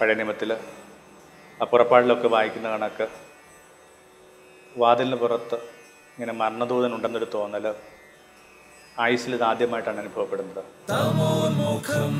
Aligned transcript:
പഴയ 0.00 0.14
നിയമത്തിൽ 0.14 0.52
ആ 1.62 1.64
പുറപ്പാടിലൊക്കെ 1.64 2.28
വായിക്കുന്ന 2.28 2.68
കണക്ക് 2.68 3.08
വാതിലിന് 4.76 5.16
പുറത്ത് 5.16 5.54
ഇങ്ങനെ 5.54 6.32
മരണദൂതനുണ്ടെന്നൊരു 6.32 7.26
തോന്നൽ 7.34 7.74
ആയുസിൽ 8.98 9.34
ഇത് 9.34 9.42
ആദ്യമായിട്ടാണ് 9.42 9.98
അനുഭവപ്പെടുന്നത്. 9.98 10.64
തമോന്മുഖം 10.90 12.14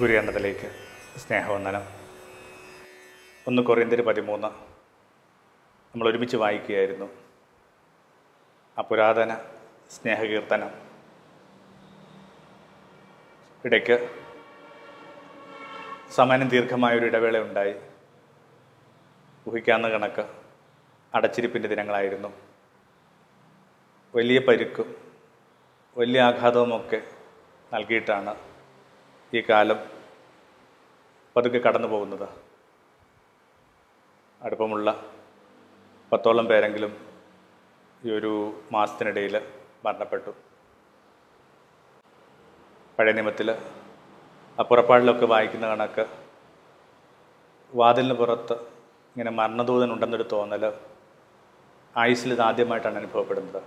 ഗുരുകണ്ഠത്തിലേക്ക് 0.00 0.70
സ്നേഹവന്ദനം. 1.18 1.82
ഒന്ന് 3.46 3.62
കൊറിയന്തിരി 3.62 4.02
പതിമൂന്ന്. 4.02 4.69
നമ്മൾ 5.94 6.08
ഒരുമിച്ച് 6.08 6.36
വായിക്കുകയായിരുന്നു. 6.36 7.10
ആ 8.78 8.82
പുരാതന 8.82 9.34
സ്നേഹകീർത്തനം 9.90 10.70
ഇടയ്ക്ക് 13.64 14.20
സമാനം 16.10 16.48
ദീർഘമായൊരു 16.48 17.06
ഇടവേള 17.06 17.38
ഉണ്ടായി. 17.38 17.74
ഊഹിക്കാവുന്ന 19.48 19.88
കണക്ക് 19.88 20.30
അടച്ചിരിപ്പിന്റെ 21.14 21.68
ദിനങ്ങളായിരുന്നു. 21.68 22.32
വലിയ 24.14 24.40
പരുക്കും 24.40 24.96
വലിയ 25.96 26.20
ആഘാതവുമൊക്കെ 26.20 27.02
നൽകിയിട്ടാണ് 27.74 28.36
ഈ 29.34 29.40
കാലം 29.40 29.90
പതുക്കെ 31.36 31.58
കടന്നു 31.58 31.88
പോകുന്നത് 31.88 32.28
അടുപ്പമുള്ള 34.42 35.09
പത്തോളം 36.12 36.46
പേരെങ്കിലും 36.50 36.92
ഈ 38.04 38.10
ഒരു 38.16 38.30
മാസത്തിനിടയിൽ 38.74 39.34
മരണപ്പെട്ടു. 39.84 40.32
പഴയ 42.96 43.12
നിയമത്തിൽ 43.18 43.48
അപ്പുറപ്പാടിലൊക്കെ 44.58 44.64
പുറപ്പാടിലൊക്കെ 44.70 45.26
വായിക്കുന്ന 45.32 45.66
കണക്ക് 45.72 46.04
വാതിലിന് 47.72 48.16
പുറത്ത് 48.20 48.56
ഇങ്ങനെ 49.12 49.30
മരണദൂതനുണ്ടെന്നൊരു 49.40 50.26
തോന്നൽ 50.32 50.64
ആയുസിൽ 51.96 52.32
ഇത് 52.32 52.42
ആദ്യമായിട്ടാണ് 52.48 52.98
അനുഭവപ്പെടുന്നത്. 53.02 53.60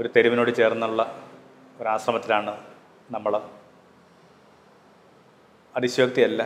ഒരു 0.00 0.08
തെരുവിനോട് 0.16 0.52
ചേർന്നുള്ള 0.60 1.02
ഒരാശ്രമത്തിലാണ് 1.80 2.54
നമ്മൾ. 3.16 3.34
അതിശയോക്തിയല്ല 5.76 6.42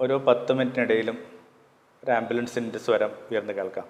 ഓരോ 0.00 0.18
പത്ത് 0.30 0.52
മിനിറ്റിനിടയിലും 0.52 1.31
ഒരു 2.04 2.10
ആംബുലൻസിന്റെ 2.10 2.78
സ്വരം 2.78 3.10
ഉയർന്നു 3.30 3.52
കേൾക്കാം. 3.52 3.88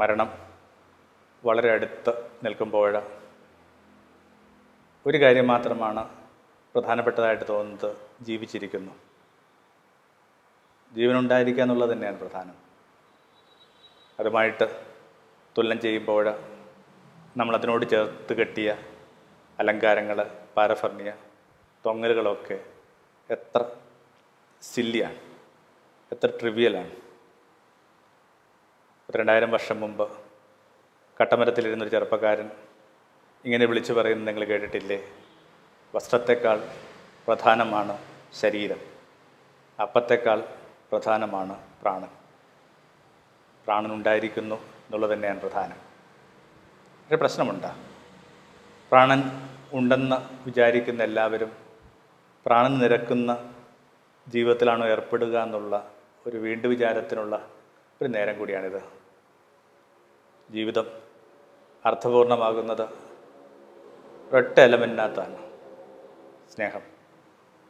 മരണം 0.00 0.28
വളരെ 1.44 1.70
അടുത്ത് 1.72 2.12
നിൽക്കുമ്പോൾ 2.44 3.02
ഒരു 5.06 5.18
കാര്യം 5.22 5.46
മാത്രമാണ് 5.46 6.02
പ്രധാനപ്പെട്ടതായിട്ട് 6.74 7.44
തോന്നുന്നത് 7.48 7.96
ജീവിച്ചിരിക്കുന്നു. 8.20 8.92
ജീവനുണ്ടായിരിക്കുക 10.92 11.62
എന്നുള്ളത് 11.62 11.92
തന്നെയാണ് 11.92 12.18
പ്രധാനം. 12.18 12.56
അതുമായിട്ട് 14.20 14.66
തുലനം 15.58 15.80
ചെയ്യുമ്പോൾ 15.80 16.26
നമ്മളതിനോട് 17.36 17.90
ചേർത്ത് 17.90 18.36
കെട്ടിയ 18.36 18.76
അലങ്കാരങ്ങൾ 19.58 20.18
പാരഫർണിയ 20.56 21.12
തൊങ്ങലുകളൊക്കെ 21.86 22.64
എത്ര 23.30 23.70
സില്ലിയാണ്. 24.62 25.37
എത്ര 26.12 26.28
ട്രിവിയലാണ് 26.40 26.90
രണ്ടായിരം 29.10 29.50
വർഷം 29.50 29.80
മുമ്പ് 29.80 30.12
കട്ടമരത്തിലിരുന്നൊരു 31.20 31.90
ചെറുപ്പക്കാരൻ 31.90 32.50
ഇങ്ങനെ 33.44 33.66
വിളിച്ചു 33.66 33.92
പറയുന്നത് 33.92 34.28
നിങ്ങൾ 34.28 34.44
കേട്ടിട്ടില്ലേ? 34.44 35.08
വസ്ത്രത്തെക്കാൾ 35.94 36.68
പ്രധാനമാണ് 37.26 37.98
ശരീരം. 38.32 38.78
അപ്പത്തേക്കാൾ 39.82 40.48
പ്രധാനമാണ് 40.90 41.66
പ്രാണൻ. 41.82 42.08
പ്രാണനുണ്ടായിരിക്കുന്നു 43.66 44.54
എന്നുള്ളത് 44.54 45.12
തന്നെയാണ് 45.12 45.40
പ്രധാനം. 45.40 45.76
ഒരു 47.08 47.16
പ്രശ്നമുണ്ട്. 47.16 47.66
പ്രാണൻ 48.90 49.22
ഉണ്ടെന്ന് 49.72 50.16
വിചാരിക്കുന്ന 50.44 51.02
എല്ലാവരും 51.02 51.52
പ്രാണൻ 52.46 52.78
നിരക്കുന്ന 52.78 53.54
ജീവിതത്തിലാണോ 54.28 54.86
ഏർപ്പെടുക 54.86 55.42
എന്നുള്ള 55.42 55.97
ഒരു 56.26 56.36
വീണ്ടു 56.36 56.68
വിചാരത്തിനുള്ള 56.68 57.50
ഒരു 58.02 58.08
നേരം 58.08 58.38
കൂടിയാണിത്. 58.38 58.82
ജീവിതം 60.50 60.86
അർത്ഥപൂർണമാകുന്നത് 61.86 62.82
ഒരൊറ്റ 64.30 64.60
എലമെന്റിനകത്താണ് 64.60 65.50
സ്നേഹം. 66.50 66.80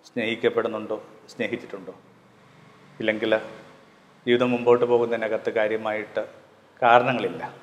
സ്നേഹിക്കപ്പെടുന്നുണ്ടോ? 0.04 1.04
സ്നേഹിച്ചിട്ടുണ്ടോ? 1.28 1.94
ഇല്ലെങ്കിൽ 3.00 3.38
ജീവിതം 4.26 4.50
മുമ്പോട്ട് 4.50 4.84
പോകുന്നതിനകത്ത് 4.84 5.50
കാര്യമായിട്ട് 5.50 6.34
കാരണങ്ങളില്ല. 6.82 7.54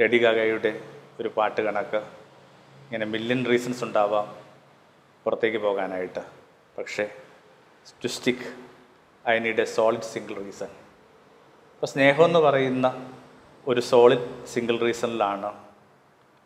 ലഡി 0.00 0.18
ഗാഗയുടെ 0.18 0.80
ഒരു 1.20 1.28
പാട്ട് 1.28 1.60
കണക്ക്. 1.60 1.96
ഇങ്ങനെ 1.96 3.06
മില്യൺ 3.06 3.46
റീസൺസ് 3.46 3.84
ഉണ്ടാവാം 3.84 4.36
പുറത്തേക്ക് 5.24 5.58
പോകാനായിട്ട്. 5.58 6.20
പക്ഷേ 6.78 7.16
to 8.04 8.06
stick 8.06 8.71
I 9.28 9.38
need 9.38 9.60
a 9.60 9.64
solid 9.64 10.02
single 10.02 10.34
reason 10.34 10.66
അപ്പോൾ 11.74 11.86
സ്നേഹം 11.86 12.24
എന്ന് 12.24 12.38
പറയുന്ന 12.38 13.10
ഒരു 13.66 13.80
സോളിഡ് 13.80 14.46
സിംഗിൾ 14.46 14.78
റീസണിലാണ് 14.78 15.64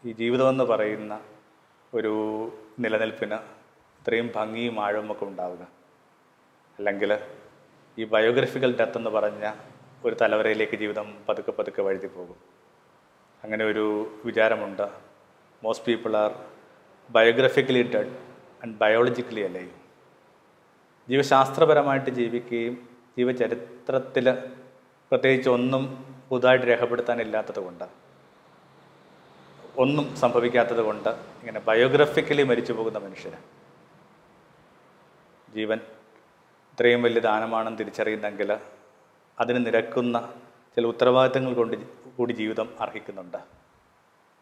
ഈ 0.05 0.13
ജീവിതമെന്ന് 0.13 0.65
പറയുന്ന 0.65 1.21
ഒരു 1.95 2.13
നിലനിൽപ്പിന് 2.79 3.35
ഇത്രയും 4.01 4.31
ഭംഗിയും 4.37 4.81
ആഴവും 4.85 5.13
ഒക്കെ 5.13 5.25
ഉണ്ടാവുക. 5.25 5.69
അല്ലെങ്കിൽ 6.79 7.19
ഈ 7.99 8.05
ബയോഗ്രഫിക്കൽ 8.05 8.77
ഡെത്ത് 8.77 8.99
എന്ന് 8.99 9.11
പറഞ്ഞ 9.11 9.53
ഒരു 10.05 10.17
തലവരയിലേക്ക് 10.21 10.77
ജീവിതം 10.77 11.15
പതുക്കെ 11.29 11.53
പതുക്കെ 11.53 11.83
വഴുതി 11.83 12.07
പോകും. 12.07 12.37
അങ്ങനെ 13.45 13.65
ഒരു 13.65 14.11
വിചാരമുണ്ട്. 14.25 14.89
Most 15.63 15.87
people 15.87 16.17
are 16.17 16.33
biographically 17.11 17.83
dead 17.83 18.17
and 18.63 18.77
biologically 18.77 19.41
alive 19.41 19.86
ജീവശാസ്ത്രപരമായിട്ട് 21.09 22.11
ജീവിക്കുകയും 22.11 22.89
ജീവചരിത്രത്തിൽ 23.19 24.27
പ്രത്യേകിച്ച് 25.11 25.49
ഒന്നും 25.49 25.83
പുതുതായിട്ട് 26.29 26.67
രേഖപ്പെടുത്താനില്ലാത്തത് 26.67 27.61
കൊണ്ട് 27.61 27.85
ഒന്നും 29.79 30.17
സംഭവിക്കാത്തത് 30.17 30.81
കൊണ്ട് 30.81 31.09
ഇങ്ങനെ 31.09 31.61
ബയോഗ്രഫിക്കലി 31.61 32.43
മരിച്ചു 32.43 32.73
പോകുന്ന 32.73 32.99
മനുഷ്യന് 32.99 33.39
ജീവൻ 35.55 35.81
ഇത്രയും 36.73 37.03
വലിയ 37.03 37.21
ദാനമാണെന്ന് 37.21 37.79
തിരിച്ചറിയുന്നെങ്കിൽ 37.79 38.51
അതിന് 39.41 39.67
നിരക്കുന്ന 39.67 40.17
ചില 40.77 40.87
ഉത്തരവാദിത്തങ്ങൾ 40.87 41.55
കൊണ്ട് 41.55 41.77
കൂടി 42.17 42.33
ജീവിതം 42.33 42.69
അർഹിക്കുന്നുണ്ട്. 42.81 43.39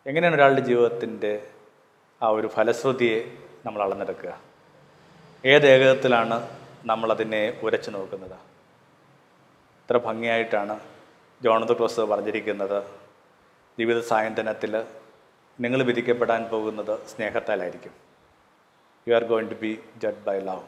എങ്ങനെയാണ് 0.06 0.36
ഒരാളുടെ 0.36 0.60
ജീവിതത്തിന്റെ 0.60 1.32
ആ 2.22 2.28
ഒരു 2.28 2.46
ഫലശ്രുതിയെ 2.46 3.18
നമ്മൾ 3.66 3.82
അളന്നെടുക്കുക? 3.82 4.53
ഏത് 5.52 5.66
ഏകതത്തിലാണ് 5.66 6.36
നമ്മളതിനെ 6.84 7.60
ഉരച്ചു 7.62 7.90
നോക്കുന്നത്? 7.90 8.36
ഇത്ര 9.82 9.96
ഭംഗിയായിട്ടാണ് 9.98 10.80
ജോണത് 11.42 11.76
ക്ലോസ് 11.76 12.00
പറഞ്ഞിരിക്കുന്നത്. 12.00 12.78
ജീവിത 13.78 14.00
സായന്തനത്തിൽ 14.00 14.84
നിങ്ങൾ 15.60 15.82
വിധിക്കപ്പെടാൻ 15.82 16.44
പോകുന്നത് 16.44 17.06
സ്നേഹത്താലായിരിക്കും. 17.06 17.92
You 19.08 19.14
are 19.14 19.24
going 19.24 19.50
to 19.50 19.54
be 19.54 19.72
judged 19.96 20.24
by 20.24 20.40
love 20.40 20.64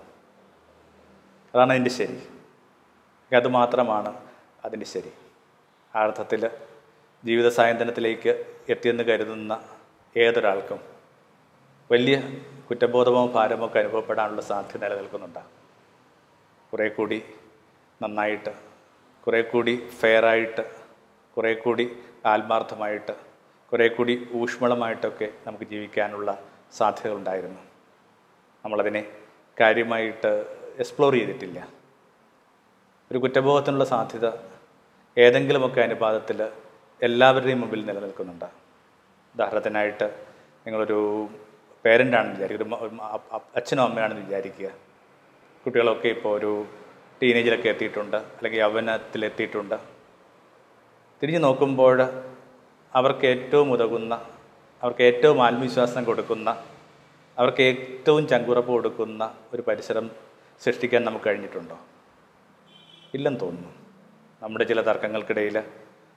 അതാണ് 1.55 1.71
അതിന്റെ 1.71 1.91
ശരി. 1.91 2.19
അത് 3.37 3.49
മാത്രമാണ് 3.49 4.13
അതിന്റെ 4.65 4.87
ശരി. 4.87 5.13
ആ 5.97 6.03
അർത്ഥത്തിൽ 6.03 6.51
ജീവിത 7.25 7.49
സായന്തനത്തിലേക്ക് 7.49 8.33
എത്തിയെന്ന് 8.69 9.05
കരുതുന്ന 9.05 9.53
ഏതൊരാൾക്കും 10.17 10.81
വലിയ 11.91 12.17
കുറ്റബോധമോ 12.71 13.27
ഭാരമോ 13.27 13.67
ഒക്കെ 13.67 13.79
അനുഭവപ്പെടാനുള്ള 13.79 14.43
സാധ്യത 14.43 14.85
നിലനിൽക്കുന്നുണ്ട്. 14.85 15.39
കുറേ 16.73 16.89
കൂടി 16.89 17.23
നന്നായിട്ട് 18.03 18.53
കുറേ 19.27 19.43
കൂടി 19.43 19.89
ഫെയറായിട്ട് 20.01 20.63
കുറേ 21.37 21.55
കൂടി 21.55 21.97
ആത്മാർത്ഥമായിട്ട് 22.27 23.15
കുറേ 23.73 23.89
കൂടി 23.89 24.29
ഊഷ്മളമായിട്ടൊക്കെ 24.35 25.29
നമുക്ക് 25.47 25.65
ജീവിക്കാനുള്ള 25.65 26.39
സാധ്യതകളുണ്ടായിരുന്നു. 26.73 27.61
നമ്മളതിനെ 28.65 29.03
കാര്യമായിട്ട് 29.61 30.33
എക്സ്പ്ലോർ 30.79 31.13
ചെയ്തിട്ടില്ല. 31.15 31.69
ഒരു 33.11 33.19
കുറ്റബോധത്തിനുള്ള 33.19 33.85
സാധ്യത 33.85 34.27
ഏതെങ്കിലുമൊക്കെ 35.19 35.81
അനുപാതത്തിൽ 35.81 36.49
എല്ലാവരുടെയും 37.03 37.61
മുമ്പിൽ 37.61 37.87
നിലനിൽക്കുന്നുണ്ട്. 37.87 38.45
ഉദാഹരണത്തിനായിട്ട് 39.35 40.25
നിങ്ങളൊരു 40.67 41.29
പേരന്റാണെന്ന് 41.87 42.35
വിചാരിക്കുക 42.37 42.77
ഒരു 42.85 43.01
അച്ഛനും 43.59 43.83
അമ്മയാണെന്ന് 43.89 44.23
വിചാരിക്കുക. 44.27 44.69
കുട്ടികളൊക്കെ 45.65 46.09
ഇപ്പോൾ 46.17 46.33
ഒരു 46.39 46.53
ടീനേജിലൊക്കെ 47.23 47.69
എത്തിയിട്ടുണ്ട് 47.75 48.17
അല്ലെങ്കിൽ 48.17 48.61
യൗവനത്തിലെത്തിയിട്ടുണ്ട്. 48.61 49.77
തിരിഞ്ഞു 51.21 51.41
നോക്കുമ്പോൾ 51.47 51.99
അവർക്ക് 52.95 53.27
ഏറ്റവും 53.27 53.69
ഉതകുന്ന 53.73 54.15
അവർക്ക് 54.83 55.05
ഏറ്റവും 55.11 55.39
ആത്മവിശ്വാസം 55.47 56.05
കൊടുക്കുന്ന 56.05 56.51
അവർക്ക് 57.39 57.63
ഏറ്റവും 57.71 58.23
ചങ്കുറപ്പ് 58.29 58.71
കൊടുക്കുന്ന 58.73 59.23
ഒരു 59.55 59.63
പരിസരം 59.69 60.07
സൃഷ്ടിക്കാൻ 60.65 61.03
നമുക്ക് 61.05 61.27
കഴിഞ്ഞിട്ടുണ്ടോ? 61.27 61.77
ഇല്ലെന്ന് 63.15 63.41
തോന്നുന്നു. 63.41 63.73
നമ്മുടെ 64.43 64.65
ചില 64.71 64.81
തർക്കങ്ങൾക്കിടയിൽ 64.81 65.57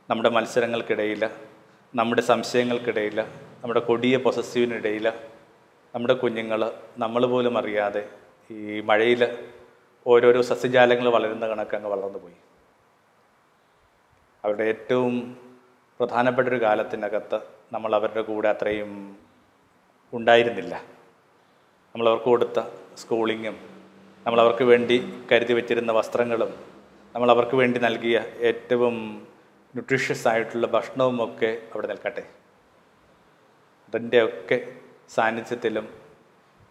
നമ്മുടെ 0.10 0.30
മത്സരങ്ങൾക്കിടയിൽ 0.30 1.24
നമ്മുടെ 1.96 2.22
സംശയങ്ങൾക്കിടയിൽ 2.22 3.18
നമ്മുടെ 3.64 3.80
കൊടിയ 3.80 4.18
പൊസസീവിനിടയിൽ 4.18 5.08
നമ്മുടെ 5.94 6.16
കുഞ്ഞുങ്ങൾ 6.22 6.62
നമ്മൾ 7.04 7.22
പോലും 7.32 7.56
അറിയാതെ 7.60 8.02
ഈ 8.52 8.82
മഴയിൽ 8.90 9.22
ഓരോരോ 10.06 10.42
സസ്യജാലങ്ങൾ 10.50 11.08
വളരുന്ന 11.16 11.46
കണക്കങ്ങ് 11.48 11.90
വളർന്നു 11.94 12.20
പോയി. 12.24 12.38
അവരുടെ 14.44 14.66
ഏറ്റവും 14.74 15.16
പ്രധാനപ്പെട്ട 16.00 16.48
ഒരു 16.48 16.60
കാലത്തിനകത്ത് 16.66 17.38
നമ്മൾ 17.74 17.92
അവരുടെ 17.98 18.22
കൂടെ 18.30 18.48
അത്രയും 18.54 18.92
ഉണ്ടായിരുന്നില്ല. 20.14 20.76
നമ്മൾ 21.96 22.08
അവർക്ക് 22.10 22.30
കൊടുത്ത 22.34 22.60
സ്കൂളിങ്ങും 23.02 23.58
നമ്മൾ 24.26 24.40
അവർക്ക് 24.44 24.66
വേണ്ടി 24.72 24.98
കരുതി 25.32 25.54
വെച്ചിരുന്ന 25.60 25.92
വസ്ത്രങ്ങളും 26.00 26.52
നമ്മൾ 27.16 27.30
അവർക്ക് 27.34 27.56
വേണ്ടി 27.62 27.80
നൽകിയ 27.80 28.18
ഏറ്റവും 28.50 28.96
ന്യൂട്രീഷ്യസ് 29.74 30.28
ആയിട്ടുള്ള 30.28 30.68
ഭക്ഷണവും 30.76 31.18
ഒക്കെ 31.24 31.52
അവിടെ 31.74 31.88
നിൽക്കട്ടെ. 31.92 32.24
അതിന്റെയൊക്കെ 33.88 34.58
സാന്നിധ്യത്തിലും 35.10 35.86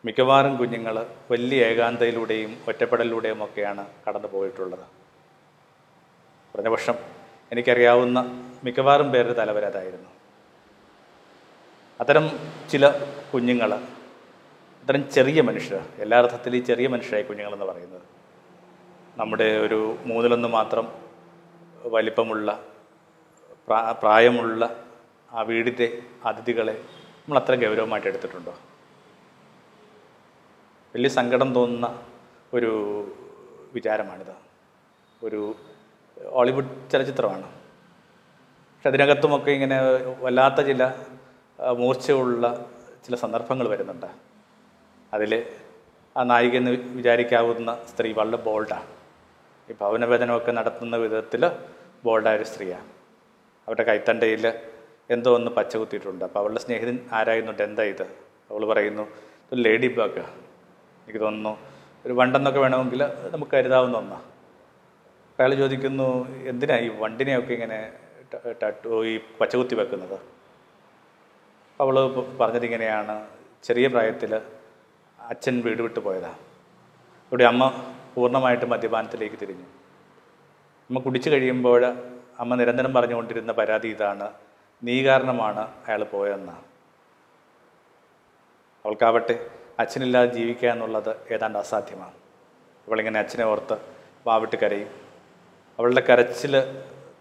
മിക്കവാറും 0.04 0.56
കുഞ്ഞുങ്ങൾ 0.56 0.96
വലിയ 1.30 1.60
ഏകാന്തയിലൂടെയും 1.66 2.50
ഒറ്റപ്പെടലിലൂടെയും 2.68 3.44
ഒക്കെയാണ് 3.44 3.86
കടന്നു 4.04 4.28
പോയിട്ടുള്ളത്. 4.28 4.84
കുറഞ്ഞ 6.52 6.68
പക്ഷം 6.68 6.96
എനിക്കറിയാവുന്ന 7.52 8.18
മിക്കവാറും 8.64 9.12
പേരുടെ 9.12 9.34
തലവരതായിരുന്നു 9.34 10.10
അത്തരം 12.00 12.24
ചില 12.70 12.88
കുഞ്ഞുങ്ങൾ 13.34 13.70
അത്തരം 14.80 15.10
ചെറിയ 15.10 15.40
മനുഷ്യർ 15.40 15.80
എല്ലാ 15.98 16.18
അർത്ഥത്തിൽ 16.18 16.56
ഈ 16.56 16.60
ചെറിയ 16.60 16.88
മനുഷ്യരായി 16.88 17.22
കുഞ്ഞുങ്ങളെന്ന് 17.22 17.66
പറയുന്നത് 17.66 18.04
നമ്മുടെ 19.18 19.48
ഒരു 19.58 19.78
മൂന്നിലൊന്ന് 20.06 20.48
മാത്രം 20.48 20.86
വലിപ്പമുള്ള 21.86 22.48
പ്രായമുള്ള 24.02 24.62
ആ 25.32 25.42
വീടിന്റെ 25.42 26.02
അതിഥികളെ 26.24 26.74
നമ്മൾ 27.28 27.40
അത്ര 27.40 27.54
ഗൗരവമായിട്ട് 27.54 28.08
എടുത്തിട്ടുണ്ടോ? 28.08 28.52
വലിയ 30.94 31.08
സങ്കടം 31.08 31.54
തോന്നുന്ന 31.54 32.02
ഒരു 32.54 32.70
വിചാരമാണിത്. 33.72 34.34
ഒരു 35.22 35.54
ഹോളിവുഡ് 36.30 36.90
ചലച്ചിത്രമാണ്. 36.92 37.42
പക്ഷെ 37.42 38.88
അതിനകത്തുമൊക്കെ 38.88 39.50
ഇങ്ങനെ 39.50 39.82
വല്ലാത്ത 40.20 40.60
ചില 40.66 40.92
മൂർച്ചയുള്ള 41.78 42.70
ചില 43.06 43.14
സന്ദർഭങ്ങൾ 43.14 43.68
വരുന്നുണ്ട്. 43.68 44.06
അതിൽ 45.14 45.46
ആ 46.16 46.22
നായിക 46.22 46.56
എന്ന് 46.56 46.70
വിചാരിക്കാവുന്ന 46.70 47.78
സ്ത്രീ 47.88 48.12
വളരെ 48.12 48.36
ബോൾഡാണ് 48.36 48.88
ഈ 49.70 49.76
ഭവനവേദനമൊക്കെ 49.80 50.52
നടത്തുന്ന 50.52 50.96
വിധത്തിൽ 50.96 51.50
ബോൾഡായ 52.04 52.36
ഒരു 52.36 52.44
സ്ത്രീയാണ് 52.44 52.88
അവരുടെ 53.66 53.82
കൈത്തണ്ടയിൽ 53.82 54.52
എന്തോ 55.14 55.30
ഒന്ന് 55.38 55.50
പച്ച 55.58 55.72
കുത്തിയിട്ടുണ്ട്. 55.80 56.22
അപ്പോൾ 56.28 56.40
അവളുടെ 56.42 56.60
സ്നേഹിതൻ 56.64 56.96
ആരായുന്നുണ്ട് 57.18 57.62
എന്താ 57.68 57.84
ഇത്? 57.92 58.06
അവൾ 58.50 58.62
പറയുന്നു 58.72 59.04
ഒരു 59.52 59.60
ലേഡി 59.66 59.88
ബാഗ്. 59.98 60.24
എനിക്ക് 61.04 61.20
തോന്നുന്നു 61.24 61.52
ഒരു 62.06 62.14
വണ്ടെന്നൊക്കെ 62.20 62.60
വേണമെങ്കിൽ 62.64 63.02
നമുക്ക് 63.34 63.52
കരുതാവുന്ന 63.56 63.96
ഒന്നാണ് 64.02 64.26
അപ്പോൾ 65.28 65.42
അയാൾ 65.44 65.52
ചോദിക്കുന്നു 65.62 66.06
എന്തിനാ 66.50 66.76
ഈ 66.84 66.88
വണ്ടിനെയൊക്കെ 67.02 67.52
ഇങ്ങനെ 67.58 67.78
ഈ 68.60 69.12
ഈ 69.12 69.14
പച്ചകുത്തി 69.40 69.74
വെക്കുന്നത്? 69.80 70.18
അവൾ 71.82 71.96
പറഞ്ഞതിങ്ങനെയാണ് 72.40 73.14
ചെറിയ 73.66 73.86
പ്രായത്തിൽ 73.94 74.32
അച്ഛൻ 75.18 75.56
വീട് 75.66 75.80
വിട്ടു 75.86 76.00
പോയതാ. 76.06 76.32
ഇവിടെ 77.28 77.44
അമ്മ 77.52 77.62
പൂർണമായിട്ട് 78.14 78.66
മദ്യപാനത്തിലേക്ക് 78.72 79.38
തിരിഞ്ഞു. 79.42 79.66
അമ്മ 80.90 81.00
കുടിച്ചു 81.06 81.30
കഴിയുമ്പോൾ 81.30 81.82
അമ്മ 82.42 82.52
നിരന്തരം 82.60 82.92
പറഞ്ഞുകൊണ്ടിരുന്ന 82.98 83.52
പരാതി 83.60 83.88
ഇതാണ്. 83.94 84.28
നീ 84.82 85.04
കാരണമാണ് 85.04 85.62
അയാൾ 85.86 86.02
പോയതെന്നാണ് 86.04 86.64
അവൾക്കാവട്ടെ 88.84 89.34
അച്ഛനില്ലാതെ 89.82 90.28
ജീവിക്കുക 90.36 90.68
എന്നുള്ളത് 90.68 91.10
ഏതാണ്ട് 91.34 91.58
അസാധ്യമാണ്. 91.58 92.16
അവളിങ്ങനെ 92.88 93.18
അച്ഛനെ 93.20 93.44
ഓർത്ത് 93.44 93.76
വാവിട്ട് 94.26 94.56
കരയും. 94.56 94.90
അവളുടെ 95.78 96.02
കരച്ചിൽ 96.08 96.54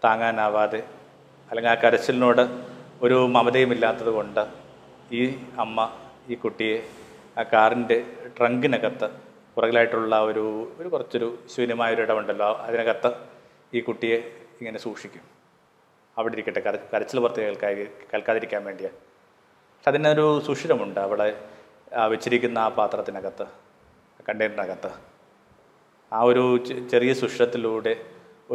താങ്ങാനാവാതെ 0.04 0.80
അല്ലെങ്കിൽ 1.50 1.70
ആ 1.70 1.74
കരച്ചിലിനോട് 1.74 2.42
ഒരു 3.02 3.14
മമതയും 3.14 3.72
ഇല്ലാത്തത് 3.72 4.08
കൊണ്ട് 4.08 4.42
ഈ 5.12 5.22
അമ്മ 5.58 5.88
ഈ 6.28 6.34
കുട്ടിയെ 6.34 6.78
ആ 7.38 7.42
കാറിന്റെ 7.52 7.98
ട്രങ്കിനകത്ത് 8.38 9.08
പുറകിലായിട്ടുള്ള 9.54 10.20
ഒരു 10.20 10.44
ഒരു 10.78 10.88
കുറച്ചൊരു 10.88 11.38
ശൂന്യമായൊരു 11.54 12.02
ഇടമുണ്ടല്ലോ 12.02 12.50
അതിനകത്ത് 12.66 13.10
ഈ 13.74 13.80
കുട്ടിയെ 13.80 14.18
ഇങ്ങനെ 14.60 14.78
സൂക്ഷിക്കും. 14.78 15.37
അവിടെ 16.18 16.34
ഇരിക്കട്ടെ 16.36 16.60
കര 16.66 16.76
കരച്ചിൽ 16.92 17.18
പുറത്ത് 17.24 17.40
കേൾക്കാ 17.44 17.68
കേൾക്കാതിരിക്കാൻ 18.10 18.62
വേണ്ടിയാണ് 18.68 18.96
പക്ഷെ 19.74 19.90
അതിനൊരു 19.92 20.24
സുഷിരമുണ്ട് 20.46 21.00
അവിടെ 21.06 21.26
വെച്ചിരിക്കുന്ന 22.12 22.58
ആ 22.66 22.68
പാത്രത്തിനകത്ത് 22.78 23.46
കണ്ടെയ്നറിനകത്ത്. 24.28 24.90
ആ 26.12 26.20
ഒരു 26.30 26.42
ചെറിയ 26.92 27.12
സുഷിരത്തിലൂടെ 27.20 27.92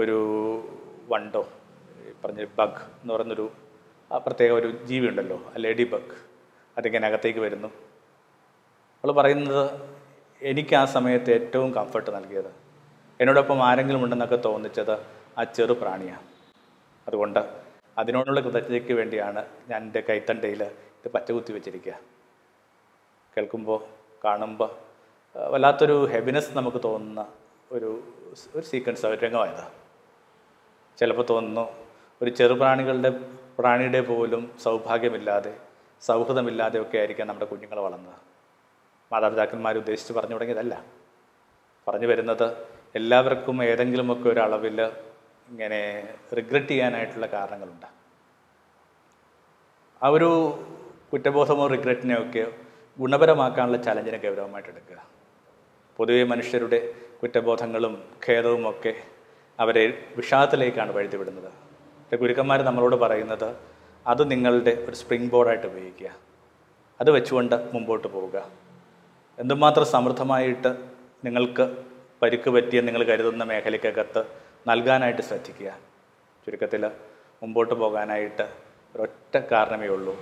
ഒരു 0.01 0.17
വണ്ടോ 1.11 1.43
പറഞ്ഞ 2.23 2.43
ബഗ് 2.59 2.81
എന്ന് 3.01 3.11
പറയുന്നൊരു 3.13 3.45
പ്രത്യേക 4.25 4.51
ഒരു 4.59 4.69
ജീവി 4.89 5.05
ഉണ്ടല്ലോ 5.11 5.37
ലേഡി 5.63 5.85
ബഗ് 5.93 6.15
അതിങ്ങനെ 6.77 7.05
അകത്തേക്ക് 7.09 7.41
വരുന്നു. 7.45 7.69
അവൾ 9.03 9.11
പറയുന്നത് 9.19 9.63
എനിക്ക് 10.41 10.75
ആ 10.81 10.83
സമയത്ത് 10.95 11.31
ഏറ്റവും 11.37 11.69
കംഫർട്ട് 11.79 12.11
നൽകിയത്. 12.17 12.51
എന്നോടൊപ്പം 13.19 13.59
ആരെങ്കിലും 13.69 14.03
ഉണ്ടെന്നൊക്കെ 14.05 14.39
തോന്നിച്ചത് 14.47 14.95
ആ 15.39 15.43
ചെറു 15.57 15.75
പ്രാണിയാണ് 15.81 16.27
അതുകൊണ്ട് 17.07 17.39
അതിനോടുള്ള 17.97 18.39
കൃതജ്ഞതയ്ക്ക് 18.41 18.93
വേണ്ടിയാണ് 18.93 19.45
ഞാൻ 19.69 19.81
എന്റെ 19.81 20.03
കൈത്തണ്ടയിൽ 20.09 20.63
ഇത് 20.63 21.07
പച്ചകുത്തി 21.11 21.53
വെച്ചിരിക്കുക. 21.53 21.99
കേൾക്കുമ്പോൾ 23.37 23.85
കാണുമ്പോൾ 24.25 24.69
വല്ലാത്തൊരു 25.35 26.07
ഹെവിനെസ് 26.11 26.57
നമുക്ക് 26.57 26.81
തോന്നുന്ന 26.83 27.27
ഒരു 27.71 28.03
ഒരു 28.55 28.65
സീക്വൻസ് 28.65 29.05
ഒരു 29.05 29.19
രംഗമായത്. 29.19 29.63
ചിലപ്പോൾ 30.97 31.25
തോന്നുന്നു 31.29 31.69
ഒരു 32.21 32.29
ചെറുപ്രാണികളുടെ 32.29 33.09
പ്രാണിയുടെ 33.59 34.01
പോലും 34.01 34.51
സൗഭാഗ്യമില്ലാതെ 34.63 35.57
സൗഹൃദമില്ലാതെ 36.01 36.81
ഒക്കെ 36.81 36.97
ആയിരിക്കാം 36.97 37.27
നമ്മുടെ 37.27 37.45
കുഞ്ഞുങ്ങൾ 37.45 37.79
വളർന്നത്. 37.79 38.19
മാതാപിതാക്കന്മാർ 39.11 39.77
ഉദ്ദേശിച്ച് 39.77 40.13
പറഞ്ഞു 40.13 40.33
തുടങ്ങിയതല്ല. 40.33 40.83
പറഞ്ഞു 41.87 42.07
വരുന്നത് 42.07 42.67
എല്ലാവർക്കും 42.95 43.63
ഏതെങ്കിലുമൊക്കെ 43.63 44.29
ഒരളവിൽ 44.29 44.91
ഇങ്ങനെ 45.53 45.81
റിഗ്രറ്റ് 46.37 46.67
ചെയ്യാനായിട്ടുള്ള 46.67 47.25
കാരണങ്ങളുണ്ട്. 47.25 47.85
ആ 50.03 50.07
ഒരു 50.07 50.29
കുറ്റബോധമോ 51.11 51.67
റിഗ്രറ്റിനെ 51.67 52.15
ഒക്കെ 52.21 52.47
ഗുണപരമാക്കാനുള്ള 52.99 53.77
ചലഞ്ചിനെ 53.77 54.17
ഗൗരവമായിട്ട് 54.17 54.69
എടുക്കുക. 54.69 55.05
പൊതുവേ 55.97 56.23
മനുഷ്യരുടെ 56.23 56.93
കുറ്റബോധങ്ങളും 57.21 58.03
ഖേദവും 58.27 58.69
ഒക്കെ 58.69 58.93
അവരെ 59.59 60.07
വിഷാദത്തിലേക്കാണ് 60.15 60.91
വഴുതിവിടുന്നത്. 60.91 61.51
ഗുരുക്കന്മാർ 62.15 62.61
നമ്മളോട് 62.61 62.95
പറയുന്നത് 62.95 63.55
അത് 64.07 64.31
നിങ്ങളുടെ 64.31 64.71
ഒരു 64.71 64.95
സ്പ്രിംഗ് 64.95 65.31
ബോർഡായിട്ട് 65.31 65.67
ഉപയോഗിക്കുക. 65.67 66.09
അത് 67.01 67.11
വെച്ചുകൊണ്ട് 67.11 67.55
മുമ്പോട്ട് 67.73 68.07
പോവുക. 68.07 68.51
എന്തുമാത്രം 69.39 69.85
സമൃദ്ധമായിട്ട് 69.85 70.71
നിങ്ങൾക്ക് 71.25 71.77
പരിക്ക് 72.21 72.49
പറ്റിയ 72.49 72.81
നിങ്ങൾ 72.81 73.03
കരുതുന്ന 73.03 73.43
മേഖലയ്ക്കകത്ത് 73.43 74.42
നൽകാനായിട്ട് 74.67 75.21
ശ്രദ്ധിക്കുക. 75.21 75.77
ചുരുക്കത്തിൽ 76.45 76.85
മുമ്പോട്ട് 77.43 77.73
പോകാനായിട്ട് 77.73 78.53
ഒരൊറ്റ 78.95 79.37
കാരണമേ 79.51 79.87
ഉള്ളൂ. 79.87 80.17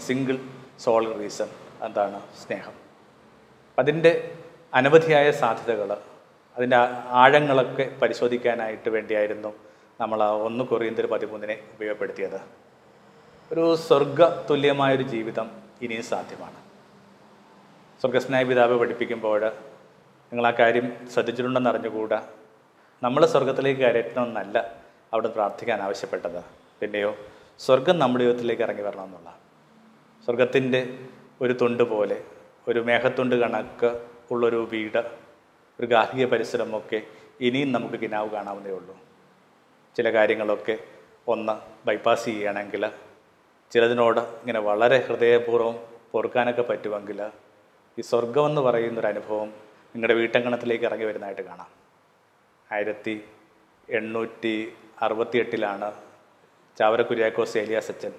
സിംഗിൾ 0.00 0.38
സോൾ 0.78 1.16
റീസൺ 1.16 1.48
എന്താണ് 1.82 2.22
സ്നേഹം. 2.46 2.72
അതിന്റെ 3.78 4.36
അനവധിയായ 4.74 5.30
സാധ്യതകൾ 5.30 5.96
അതിന്റെ 6.56 6.76
ആഴങ്ങളൊക്കെ 7.06 7.96
പരിശോധിക്കാനായിട്ട് 8.02 8.88
വേണ്ടിയായിരുന്നു 8.90 9.54
നമ്മൾ 10.00 10.24
ഒന്ന് 10.24 10.64
കൊറിയന്തർ 10.64 11.06
പതിമൂന്നിനെ 11.06 11.58
ഉപയോഗപ്പെടുത്തിയത്. 11.74 12.40
ഒരു 13.52 13.76
സ്വർഗ 13.76 14.24
തുല്യമായൊരു 14.24 15.02
ജീവിതം 15.02 15.50
ഇനിയും 15.82 16.02
സാധ്യമാണ്. 16.02 16.56
സ്വർഗസ്നായ 18.00 18.44
പിതാവ് 18.44 18.78
പഠിപ്പിക്കുമ്പോൾ 18.78 19.46
നിങ്ങൾ 19.46 20.46
ആ 20.46 20.50
കാര്യം 20.50 21.08
ശ്രദ്ധിച്ചിട്ടുണ്ടെന്ന് 21.12 21.70
അറിഞ്ഞുകൂടാ. 21.70 22.26
നമ്മൾ 23.02 23.26
സ്വർഗത്തിലേക്ക് 23.26 23.80
കയറ്റണമെന്നല്ല 23.80 24.58
അവിടെ 25.12 25.28
പ്രാർത്ഥിക്കാൻ 25.28 25.82
ആവശ്യപ്പെട്ടത് 25.82 26.38
പിന്നെയോ 26.80 27.10
സ്വർഗം 27.58 27.98
നമ്മുടെ 27.98 28.24
ജീവിതത്തിലേക്ക് 28.24 28.62
ഇറങ്ങി 28.62 28.82
വരണം 28.82 29.04
എന്നുള്ള. 29.04 29.30
സ്വർഗത്തിന്റെ 30.24 30.80
ഒരു 31.40 31.52
തുണ്ട് 31.52 31.82
പോലെ 31.82 32.18
ഒരു 32.68 32.80
മേഘത്തുണ്ട് 32.80 33.36
കണക്ക് 33.36 33.90
ഉള്ളൊരു 34.30 34.68
വീട് 34.72 34.98
ഒരു 35.78 35.86
ഗാർഹിക 35.86 36.26
പരിസരമൊക്കെ 36.26 37.02
ഇനിയും 37.40 37.72
നമുക്ക് 37.72 37.94
കിനാവ് 37.94 38.30
കാണാവുന്നേ 38.30 38.70
ഉള്ളൂ. 38.70 38.96
ചില 39.96 40.12
കാര്യങ്ങളൊക്കെ 40.12 40.78
ഒന്ന് 41.28 41.54
ബൈപ്പാസ് 41.86 42.24
ചെയ്യുകയാണെങ്കിൽ 42.24 42.84
ചിലതിനോട് 43.72 44.20
ഇങ്ങനെ 44.20 44.60
വളരെ 44.60 44.98
ഹൃദയപൂർവം 45.08 45.76
പൊറുക്കാനൊക്കെ 46.12 46.62
പറ്റുമെങ്കിൽ 46.62 47.20
ഈ 47.98 48.02
സ്വർഗമെന്ന് 48.10 48.60
പറയുന്നൊരു 48.60 49.06
അനുഭവം 49.06 49.48
നിങ്ങളുടെ 49.94 50.14
വീട്ടങ്കണത്തിലേക്ക് 50.14 50.84
ഇറങ്ങി 50.84 51.04
വരുന്നതായിട്ട് 51.04 51.42
കാണാം. 51.42 51.70
ആയിരത്തി 52.76 53.14
എണ്ണൂറ്റി 53.88 54.54
അറുപത്തി 55.04 55.36
എട്ടിലാണ് 55.38 55.88
ചാവര 56.78 57.02
കുര്യാക്കോസ് 57.02 57.62
സച്ചൻ 57.86 58.12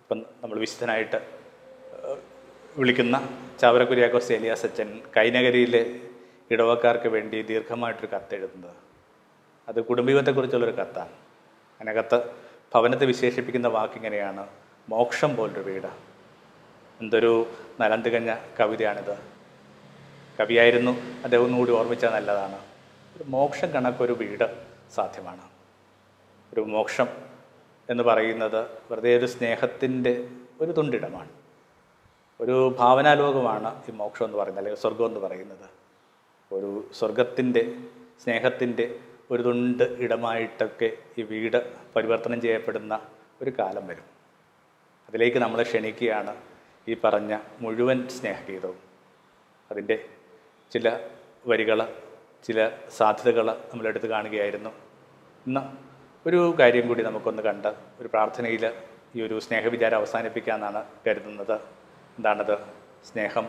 ഇപ്പം 0.00 0.18
നമ്മൾ 0.42 0.58
വിശുദ്ധനായിട്ട് 0.64 1.18
വിളിക്കുന്ന 2.78 3.16
ചാവര 3.60 3.82
കുര്യാക്കോസ് 3.84 4.28
സച്ചൻ 4.28 4.52
അച്ഛൻ 4.56 4.90
കൈനഗരിയിലെ 5.16 5.82
ഇടവക്കാർക്ക് 6.50 7.08
വേണ്ടി 7.08 7.42
ദീർഘമായിട്ടൊരു 7.42 8.10
കത്ത് 8.14 8.34
എഴുതുന്നത് 8.34 8.76
അത് 9.68 9.80
കുടുംബീവത്തെക്കുറിച്ചുള്ളൊരു 9.88 10.76
കത്താണ്. 10.80 11.14
അതിനകത്ത് 11.80 12.18
ഭവനത്തെ 12.74 13.06
വിശേഷിപ്പിക്കുന്ന 13.06 13.68
വാക്കിങ്ങനെയാണ് 13.78 14.44
മോക്ഷം 14.88 15.36
പോലൊരു 15.36 15.60
വീട് 15.60 15.90
എന്തൊരു 17.00 17.32
നലം 17.80 18.00
തികഞ്ഞ 18.06 18.30
കവിതയാണിത്. 18.60 19.14
കവിയായിരുന്നു 20.40 20.92
അദ്ദേഹം 21.24 21.44
ഒന്നുകൂടി 21.44 21.70
ഓർമ്മിച്ചാൽ 21.70 22.12
നല്ലതാണ്. 22.16 22.58
മോക്ഷം 23.26 23.68
കണക്കൊരു 23.70 24.12
വീട് 24.12 24.64
സാധ്യമാണ്. 24.94 25.40
ഒരു 26.54 26.60
മോക്ഷം 26.60 27.08
എന്ന് 27.90 28.04
പറയുന്നത് 28.04 28.66
വെറുതെ 28.90 29.18
ഒരു 29.18 29.26
സ്നേഹത്തിന്റെ 29.26 30.28
ഒരു 30.60 30.72
തുണ്ടിടമാണ്. 30.72 31.28
ഒരു 32.40 32.76
ഭാവനാലോകമാണ് 32.78 33.82
ഈ 33.88 33.92
മോക്ഷം 33.92 34.24
എന്ന് 34.24 34.38
പറയുന്നത് 34.38 34.64
അല്ലെങ്കിൽ 34.64 34.80
സ്വർഗം 34.80 35.06
എന്ന് 35.06 35.20
പറയുന്നത്. 35.20 35.70
ഒരു 36.54 36.90
സ്വർഗത്തിന്റെ 36.94 37.76
സ്നേഹത്തിന്റെ 38.24 39.00
ഒരു 39.30 39.42
തുണ്ട് 39.42 39.84
ഇടമായിട്ടൊക്കെ 39.84 40.92
ഈ 41.18 41.22
വീട് 41.22 41.72
പരിവർത്തനം 41.96 42.40
ചെയ്യപ്പെടുന്ന 42.40 43.00
ഒരു 43.42 43.52
കാലം 43.58 43.86
വരും. 43.86 44.04
അതിലേക്ക് 45.08 45.38
നമ്മളെ 45.38 45.62
ക്ഷണിക്കുകയാണ് 45.62 46.36
ഈ 46.88 46.96
പറഞ്ഞ 47.04 47.38
മുഴുവൻ 47.60 48.08
സ്നേഹഗീതവും. 48.08 48.78
അതിന്റെ 49.70 50.04
ചില 50.72 51.00
വരികൾ 51.46 52.07
ചില 52.44 52.70
സാധ്യതകൾ 52.96 53.50
നമ്മളെടുത്ത് 53.50 54.06
കാണുകയായിരുന്നു. 54.06 54.70
ഇന്ന് 55.46 55.60
ഒരു 56.28 56.54
കാര്യം 56.58 56.88
കൂടി 56.88 57.02
നമുക്കൊന്ന് 57.02 57.42
കണ്ട് 57.42 57.68
ഒരു 58.00 58.08
പ്രാർത്ഥനയിൽ 58.08 58.72
ഈ 59.16 59.22
ഒരു 59.22 59.38
സ്നേഹവിചാരം 59.38 59.96
അവസാനിപ്പിക്കാമെന്നാണ് 59.96 60.84
കരുതുന്നത്. 61.06 61.54
എന്താണത്? 62.18 62.58
സ്നേഹം 63.12 63.48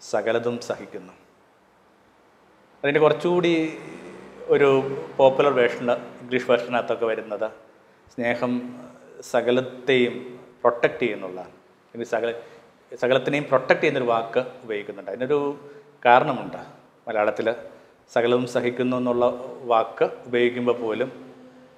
സകലതും 0.00 0.60
സഹിക്കുന്നു. 0.60 1.12
അതിന്റെ 2.84 3.00
കുറച്ചുകൂടി 3.00 3.78
ഒരു 4.46 4.98
പോപ്പുലർ 5.16 5.52
വേർഷനിൽ 5.52 5.92
ഇംഗ്ലീഷ് 5.92 6.50
വേർഷനകത്തൊക്കെ 6.50 7.06
വരുന്നത് 7.06 7.50
സ്നേഹം 8.14 8.80
സകലത്തെയും 9.20 10.40
പ്രൊട്ടക്റ്റ് 10.60 11.00
ചെയ്യുന്നുള്ള 11.00 11.40
അല്ലെങ്കിൽ 11.40 12.06
സകല 12.06 12.34
സകലത്തിനെയും 12.96 13.44
പ്രൊട്ടക്റ്റ് 13.44 13.82
ചെയ്യുന്നൊരു 13.82 14.10
വാക്ക് 14.10 14.44
ഉപയോഗിക്കുന്നുണ്ട്. 14.64 15.10
അതിനൊരു 15.10 15.70
കാരണമുണ്ട്. 16.04 16.56
മലയാളത്തിൽ 17.08 17.54
സകലവും 18.14 18.46
സഹിക്കുന്നു 18.46 18.96
എന്നുള്ള 18.96 19.24
വാക്ക് 19.62 20.10
ഉപയോഗിക്കുമ്പോൾ 20.26 20.76
പോലും 20.78 21.12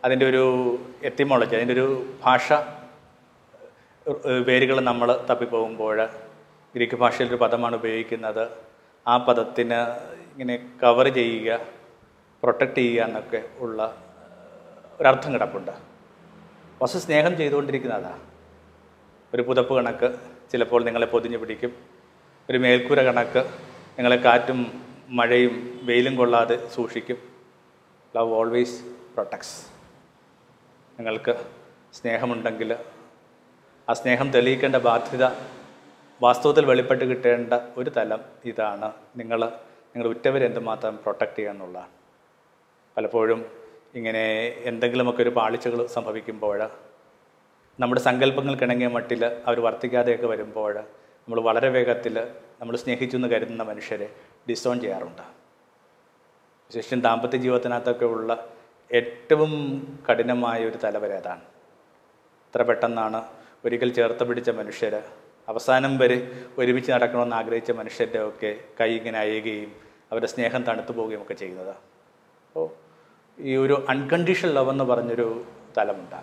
അതിന്റെ 0.04 0.26
ഒരു 0.28 0.42
എത്തിമോളജി 1.02 1.54
അതിന്റെ 1.54 1.74
ഒരു 1.74 2.06
ഭാഷ 2.24 2.52
വേരുകൾ 4.46 4.80
നമ്മൾ 4.80 5.26
തപ്പിപ്പോകുമ്പോൾ 5.30 6.08
ഗ്രീക്ക് 6.74 6.94
ഭാഷയിലൊരു 6.94 7.36
പദമാണ് 7.36 7.74
ഉപയോഗിക്കുന്നത്. 7.74 8.48
ആ 9.08 9.16
പദത്തിന് 9.16 9.74
ഇങ്ങനെ 10.32 10.70
കവർ 10.82 11.08
ചെയ്യുക 11.08 11.60
പ്രൊട്ടക്റ്റ് 12.42 12.76
ചെയ്യുക 12.76 13.02
എന്നൊക്കെ 13.02 13.42
ഉള്ള 13.58 13.96
ഒരർത്ഥം 15.00 15.34
കിടപ്പുണ്ട്. 15.34 15.70
വസ്തു 16.82 16.98
സ്നേഹം 16.98 17.36
ചെയ്തുകൊണ്ടിരിക്കുന്നതാ. 17.36 18.18
ഒരു 19.34 19.42
പുതപ്പ് 19.42 19.74
കണക്ക് 19.74 20.14
ചിലപ്പോൾ 20.52 20.84
നിങ്ങളെ 20.84 21.06
പൊതിഞ്ഞു 21.06 21.38
പിടിക്കും. 21.38 21.72
ഒരു 22.50 22.58
മേൽക്കൂര 22.58 23.02
കണക്ക് 23.02 23.38
നിങ്ങളെ 23.98 24.16
കാറ്റും 24.16 24.89
മഴയും 25.18 25.54
വെയിലും 25.86 26.14
കൊള്ളാതെ 26.18 26.56
സൂക്ഷിക്കും. 26.74 27.18
ലവ് 28.16 28.34
ഓൾവേസ് 28.38 28.76
പ്രൊട്ടക്ട്സ് 29.14 29.56
നിങ്ങൾക്ക് 30.98 31.32
സ്നേഹമുണ്ടെങ്കിൽ 31.98 32.70
ആ 33.88 33.92
സ്നേഹം 34.00 34.28
തെളിയിക്കേണ്ട 34.34 34.76
ബാധ്യത 34.88 35.24
വാസ്തവത്തിൽ 36.20 36.64
വെളിപ്പെട്ട് 36.70 37.04
കിട്ടേണ്ട 37.10 37.52
ഒരു 37.80 37.90
തലം 37.96 38.22
ഇതാണ്. 38.50 38.88
നിങ്ങൾ 39.20 39.40
നിങ്ങൾ 39.92 40.06
ഉറ്റവരെ 40.14 40.46
എന്തുമാത്രം 40.50 40.94
പ്രൊട്ടക്റ്റ് 41.04 41.38
ചെയ്യുക 41.38 41.54
എന്നുള്ളതാണ്. 41.54 41.92
പലപ്പോഴും 42.96 43.40
ഇങ്ങനെ 43.98 44.24
എന്തെങ്കിലുമൊക്കെ 44.70 45.22
ഒരു 45.26 45.34
പാളിച്ചകൾ 45.40 45.80
സംഭവിക്കുമ്പോൾ 45.96 46.58
നമ്മുടെ 47.78 48.00
സങ്കല്പങ്ങൾക്കിണങ്ങിയ 48.08 48.88
മട്ടിൽ 48.96 49.22
അവർ 49.48 49.58
വർത്തിക്കാതെയൊക്കെ 49.66 50.26
വരുമ്പോൾ 50.26 50.74
നമ്മൾ 51.22 51.40
വളരെ 51.48 51.68
വേഗത്തിൽ 51.78 52.16
നമ്മൾ 52.60 52.74
സ്നേഹിച്ചു 52.82 53.16
എന്ന് 53.16 53.28
കരുതുന്ന 53.28 53.62
മനുഷ്യരെ 53.70 54.08
ഡിസോൺ 54.46 54.76
ചെയ്യാറുണ്ട്. 54.80 55.24
വിശേഷം 56.70 57.00
ദാമ്പത്യ 57.06 57.38
ജീവിതത്തിനകത്തൊക്കെ 57.44 58.06
ഉള്ള 58.14 58.30
ഏറ്റവും 58.90 59.52
കഠിനമായ 60.06 60.58
ഒരു 60.68 60.78
തലവര 60.84 61.12
അതാണ് 61.22 61.44
എത്ര 62.46 62.62
പെട്ടെന്നാണ് 62.68 63.20
ഒരിക്കൽ 63.64 63.90
ചേർത്ത് 63.98 64.24
പിടിച്ച 64.28 64.50
മനുഷ്യർ 64.50 64.94
അവസാനം 65.48 65.92
വരെ 65.98 66.16
ഒരുമിച്ച് 66.58 66.90
നടക്കണമെന്ന് 66.92 67.36
ആഗ്രഹിച്ച 67.36 67.70
മനുഷ്യരുടെ 67.80 68.20
ഒക്കെ 68.30 68.50
കൈ 68.80 68.90
ഇങ്ങനെ 68.98 69.18
അയയുകയും 69.18 69.70
അവരുടെ 70.10 70.28
സ്നേഹം 70.32 70.62
തണുത്തു 70.68 70.92
പോവുകയും 70.92 71.22
ഒക്കെ 71.22 71.34
ചെയ്യുന്നത്. 71.34 71.74
അപ്പോൾ 72.46 72.66
ഈ 73.38 73.52
ഒരു 73.56 73.76
അൺകണ്ടീഷണൽ 73.88 74.52
ലവ് 74.54 74.70
എന്ന് 74.70 74.84
പറഞ്ഞൊരു 74.84 75.28
തലമുണ്ട് 75.78 76.20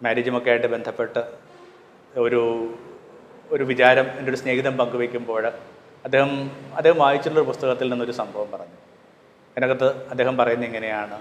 മാരേജുമൊക്കെ 0.00 0.50
ആയിട്ട് 0.50 0.66
ബന്ധപ്പെട്ട് 0.66 1.22
ഒരു 2.24 2.42
ഒരു 3.50 3.64
വിചാരം 3.64 4.06
എന്റെ 4.18 4.30
ഒരു 4.32 4.38
സ്നേഹിതം 4.42 4.74
പങ്കുവയ്ക്കുമ്പോൾ 4.78 5.44
അദ്ദേഹം 6.04 6.32
അദ്ദേഹം 6.76 6.98
വായിച്ചിട്ടുള്ള 6.98 7.40
ഒരു 7.40 7.48
പുസ്തകത്തിൽ 7.50 7.88
നിന്നൊരു 7.90 8.12
സംഭവം 8.12 8.50
പറഞ്ഞു. 8.50 8.78
അതിനകത്ത് 9.52 9.88
അദ്ദേഹം 10.08 10.36
പറയുന്നത് 10.36 10.68
എങ്ങനെയാണ് 10.68 11.20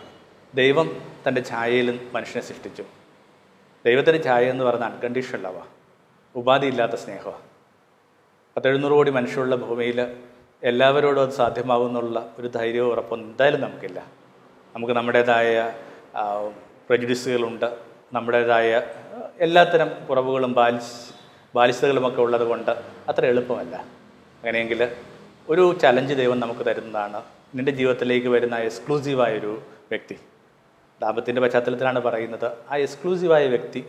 ദൈവം 0.56 0.88
തന്റെ 1.28 1.44
ഛായയിൽ 1.46 2.10
മനുഷ്യനെ 2.14 2.46
സൃഷ്ടിച്ചു. 2.46 2.84
ദൈവത്തിന്റെ 3.86 4.24
ഛായ 4.24 4.50
എന്ന് 4.50 4.64
പറയുന്ന 4.64 4.86
അൺകണ്ടീഷണൽ 4.86 5.42
ലവാ 5.44 5.64
ഉപാധിയില്ലാത്ത 6.36 6.96
സ്നേഹമാണ് 7.04 7.48
പത്തെഴുന്നൂറ് 8.58 8.94
കോടി 8.94 9.12
മനുഷ്യരുള്ള 9.12 9.56
ഭൂമിയിൽ 9.56 10.00
എല്ലാവരോടും 10.64 11.22
അത് 11.22 11.30
സാധ്യമാകുമെന്നുള്ള 11.30 12.34
ഒരു 12.40 12.48
ധൈര്യവും 12.48 12.90
ഉറപ്പൊന്നും 12.92 13.30
എന്തായാലും 13.30 13.62
നമുക്കില്ല. 13.62 14.00
നമുക്ക് 14.76 14.94
നമ്മുടേതായ 14.94 15.74
പ്രജുഡിസുകളുണ്ട് 16.90 17.78
നമ്മുടേതായ 18.14 18.82
എല്ലാത്തരം 19.40 20.06
കുറവുകളും 20.10 20.54
ബാലിശ് 20.54 20.96
ബാലിശതകളുമൊക്കെ 21.56 22.22
ഉള്ളത് 22.22 22.42
കൊണ്ട് 22.42 22.72
അത്ര 23.08 23.26
എളുപ്പമല്ല. 23.26 24.03
അങ്ങനെയെങ്കിൽ 24.44 24.92
ഒരു 25.50 25.80
ചലഞ്ച് 25.82 26.14
ദൈവം 26.14 26.40
നമുക്ക് 26.40 26.64
തരുന്നതാണ്. 26.66 27.24
നിന്റെ 27.56 27.72
ജീവിതത്തിലേക്ക് 27.72 28.28
വരുന്ന 28.28 28.56
എക്സ്ക്ലൂസീവായൊരു 28.56 29.62
വ്യക്തി. 29.90 30.16
ലാഭത്തിന്റെ 31.02 31.42
പശ്ചാത്തലത്തിലാണ് 31.42 32.00
പറയുന്നത് 32.00 32.52
ആ 32.72 32.76
എക്സ്ക്ലൂസീവായ 32.76 33.48
വ്യക്തി 33.48 33.82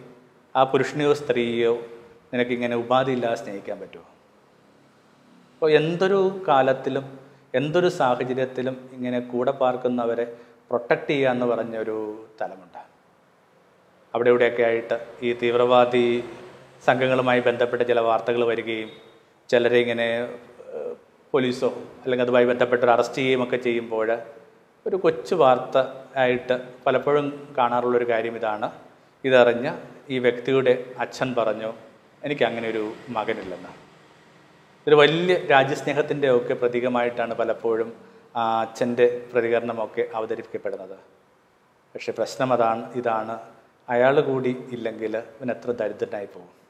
ആ 0.57 0.65
പുരുഷനെയോ 0.65 1.13
സ്ത്രീയോ 1.15 1.73
നിനക്കിങ്ങനെ 2.33 2.77
ഉപാധിയില്ലാതെ 2.77 3.35
സ്നേഹിക്കാൻ 3.35 3.81
പറ്റുമോ? 3.81 4.07
അപ്പോൾ 5.55 5.71
എന്തൊരു 5.71 6.45
കാലത്തിലും 6.49 7.19
എന്തൊരു 7.55 7.89
സാഹചര്യത്തിലും 7.89 8.91
ഇങ്ങനെ 8.93 9.21
കൂടെ 9.21 9.51
പാർക്കുന്നവരെ 9.51 10.37
പ്രൊട്ടക്റ്റ് 10.71 11.11
ചെയ്യുക 11.11 11.31
എന്ന് 11.31 11.47
പറഞ്ഞൊരു 11.47 11.97
തലമുണ്ട്. 12.41 12.83
അവിടെ 14.15 14.29
ഇവിടെയൊക്കെ 14.29 14.63
ആയിട്ട് 14.63 15.07
ഈ 15.23 15.33
തീവ്രവാദി 15.33 16.25
സംഘങ്ങളുമായി 16.87 17.41
ബന്ധപ്പെട്ട 17.41 17.83
ചില 17.83 18.01
വാർത്തകൾ 18.01 18.45
വരികയും 18.45 19.04
ചിലരെ 19.49 19.79
ഇങ്ങനെ 19.79 20.39
പോലീസോ 21.33 21.69
അല്ലെങ്കിൽ 22.03 22.25
അതുമായി 22.25 22.45
ബന്ധപ്പെട്ട് 22.45 22.87
അറസ്റ്റ് 22.87 23.17
ചെയ്യുകയും 23.17 23.43
ഒക്കെ 23.43 23.57
ചെയ്യുമ്പോൾ 23.57 24.19
ഒരു 24.87 24.97
കൊച്ചു 24.97 25.35
വാർത്ത 25.35 25.79
ആയിട്ട് 26.17 26.61
പലപ്പോഴും 26.87 27.55
കാണാറുള്ളൊരു 27.59 28.09
കാര്യം 28.09 28.37
ഇതാണ്. 28.37 28.71
ഇതറിഞ്ഞ 29.25 29.77
ഈ 30.11 30.19
വ്യക്തിയുടെ 30.19 30.85
അച്ഛൻ 30.99 31.35
പറഞ്ഞു 31.35 31.73
എനിക്ക് 32.25 32.43
അങ്ങനെ 32.43 32.69
ഒരു 32.69 32.93
മകനില്ലെന്ന്. 33.09 33.69
ഒരു 34.89 34.95
വലിയ 34.95 35.35
രാജ്യസ്നേഹത്തിന്റെ 35.35 36.37
ഒക്കെ 36.37 36.55
പ്രതീകമായിട്ടാണ് 36.55 37.35
പലപ്പോഴും 37.35 37.93
ആ 38.37 38.61
അച്ഛന്റെ 38.61 39.27
പ്രതികരണമൊക്കെ 39.33 40.09
അവതരിപ്പിക്കപ്പെടുന്നത്. 40.15 40.99
പക്ഷെ 41.95 42.13
പ്രശ്നം 42.13 42.53
അതാണ് 42.53 42.93
ഇതാണ്. 42.93 43.39
അയാൾ 43.89 44.21
കൂടി 44.21 44.57
ഇല്ലെങ്കിൽ 44.73 45.17
ഇവൻ 45.17 45.51
എത്ര 45.51 45.71
ദരിദ്രനായി 45.71 46.27
പോകും. 46.27 46.65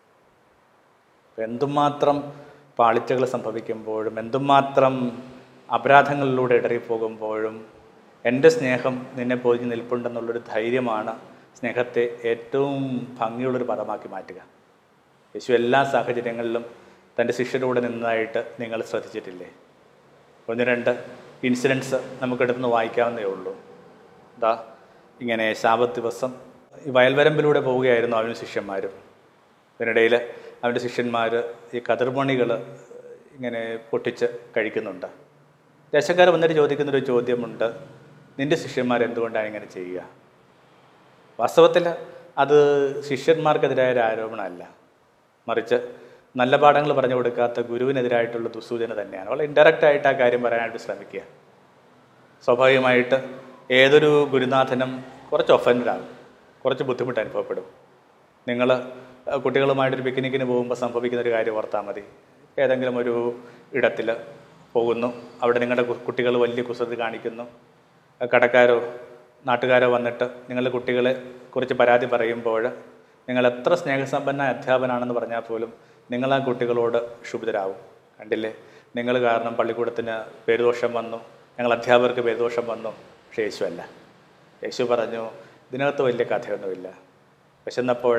എന്തുമാത്രം 1.44 2.32
പാളിച്ചകൾ 2.78 3.24
സംഭവിക്കുമ്പോഴും 3.24 4.18
എന്തുമാത്രം 4.18 5.22
അപരാധങ്ങളിലൂടെ 5.74 6.54
ഇടറിപ്പോകുമ്പോഴും 6.54 7.66
എന്റെ 8.24 8.48
സ്നേഹം 8.48 9.06
നിന്നെ 9.14 9.36
പൊതിഞ്ഞ് 9.36 9.72
നിൽപ്പുണ്ടെന്നുള്ളൊരു 9.72 10.40
ധൈര്യമാണ് 10.52 11.20
സ്നേഹത്തെ 11.60 12.16
ഏറ്റവും 12.24 13.16
ഭംഗിയുള്ളൊരു 13.20 13.64
പദമാക്കി 13.64 14.08
മാറ്റുക. 14.08 14.36
യേശു 15.36 15.52
എല്ലാ 15.52 15.84
സാഹചര്യങ്ങളിലും 15.84 16.64
തന്റെ 17.20 17.32
ശിഷ്യരോട് 17.32 17.84
നിന്നതായിട്ട് 17.84 18.56
നിങ്ങൾ 18.60 18.82
ശ്രദ്ധിച്ചിട്ടില്ലേ? 18.82 19.50
ഒന്ന് 20.48 20.64
രണ്ട് 20.64 21.04
ഇൻസിഡൻസ് 21.44 21.94
നമുക്കെടുത്തുനിന്ന് 22.22 22.68
വായിക്കാവുന്നേ 22.68 23.22
ഉള്ളൂ. 23.22 23.56
ദാ 24.38 24.64
ഇങ്ങനെ 25.20 25.52
ശാപത്ത് 25.52 25.94
ദിവസം 25.94 26.34
വയൽവരമ്പിലൂടെ 26.86 27.60
പോവുകയായിരുന്നു 27.60 28.16
അവനും 28.16 28.34
ശിഷ്യന്മാരും. 28.34 28.90
ഇതിനിടയിൽ 29.80 30.28
അവന്റെ 30.64 30.80
ശിഷ്യന്മാർ 30.80 31.44
ഈ 31.74 31.82
കതിർമണികൾ 31.92 32.52
ഇങ്ങനെ 33.34 33.78
പൊട്ടിച്ച് 33.90 34.24
കഴിക്കുന്നുണ്ട്. 34.56 35.06
ദേശക്കാർ 35.94 36.30
വന്നിട്ട് 36.30 36.54
ചോദിക്കുന്നൊരു 36.54 37.04
ചോദ്യമുണ്ട്. 37.04 37.74
നിന്റെ 38.38 38.56
ശിഷ്യന്മാർ 38.56 39.02
എന്തുകൊണ്ടാണ് 39.02 39.46
ഇങ്ങനെ 39.46 39.66
ചെയ്യുക? 39.66 40.08
വാസ്തവത്തിൽ 41.40 41.94
അത് 42.38 42.56
ശിഷ്യന്മാർക്കെതിരായ 43.04 43.92
ഒരു 43.92 44.00
ആരോപണമല്ല. 44.00 44.70
മറിച്ച് 45.48 45.74
നല്ല 46.36 46.56
പാഠങ്ങൾ 46.56 46.92
പറഞ്ഞു 46.92 47.14
കൊടുക്കാത്ത 47.14 47.60
ഗുരുവിനെതിരായിട്ടുള്ള 47.60 48.48
ദുസൂചന 48.48 49.02
തന്നെയാണ്. 49.02 49.30
വളരെ 49.30 49.44
ഇൻഡയറക്റ്റ് 49.44 49.84
ആയിട്ട് 49.84 50.08
ആ 50.08 50.12
കാര്യം 50.12 50.42
പറയാനായിട്ട് 50.42 50.78
ശ്രമിക്കുക. 50.78 51.20
സ്വാഭാവികമായിട്ട് 52.44 53.24
ഏതൊരു 53.70 54.28
ഗുരുനാഥനും 54.30 55.04
കുറച്ച് 55.32 55.52
ഒഫൻഡാകും 55.52 56.08
കുറച്ച് 56.64 56.84
ബുദ്ധിമുട്ട് 56.84 57.20
അനുഭവപ്പെടും. 57.20 57.83
നിങ്ങൾ 58.48 58.92
കുട്ടികളുമായിട്ടൊരു 59.44 60.02
പിക്നിക്കിന് 60.02 60.44
പോകുമ്പോൾ 60.44 60.74
സംഭവിക്കുന്ന 60.74 61.22
ഒരു 61.22 61.32
കാര്യം 61.32 61.56
ഓർത്താൽ 61.56 61.80
മതി. 61.80 62.02
ഏതെങ്കിലും 62.58 62.98
ഒരു 62.98 63.38
ഇടത്തിൽ 63.74 64.16
പോകുന്നു. 64.72 65.22
അവിടെ 65.42 65.58
നിങ്ങളുടെ 65.58 65.82
കുട്ടികൾ 65.82 66.36
വലിയ 66.36 66.62
കുസൃതി 66.62 67.00
കാണിക്കുന്നു. 67.00 67.42
കടക്കാരോ 68.34 68.94
നാട്ടുകാരോ 69.46 69.88
വന്നിട്ട് 69.88 70.24
നിങ്ങളുടെ 70.24 70.70
കുട്ടികളെ 70.70 71.22
കുറിച്ച് 71.56 71.74
പരാതി 71.74 72.06
പറയുമ്പോൾ 72.06 72.68
നിങ്ങൾ 73.28 73.46
എത്ര 73.46 73.74
സ്നേഹസമ്പന്ന 73.74 74.42
അധ്യാപനാണെന്ന് 74.42 75.14
പറഞ്ഞാൽ 75.14 75.40
പോലും 75.40 75.72
നിങ്ങൾ 76.10 76.34
ആ 76.34 76.38
കുട്ടികളോട് 76.38 77.20
ക്ഷുഭിതരാകും 77.22 77.74
കണ്ടില്ലേ? 78.20 78.54
നിങ്ങൾ 78.96 79.20
കാരണം 79.20 79.54
പള്ളിക്കൂടത്തിന് 79.54 80.46
പേരുദോഷം 80.48 80.92
വന്നു. 80.92 81.16
ഞങ്ങൾ 81.58 81.72
അധ്യാപകർക്ക് 81.72 82.20
പേരുദോഷം 82.20 82.66
വന്നു. 82.66 82.88
പക്ഷേ 82.88 83.42
യേശു 83.42 83.64
അല്ല. 83.64 83.88
യേശു 84.64 84.82
പറഞ്ഞു 84.82 85.30
ഇതിനകത്ത് 85.70 86.02
വലിയ 86.02 86.24
കഥയൊന്നുമില്ല. 86.24 87.03
വിശന്നപ്പോൾ 87.66 88.18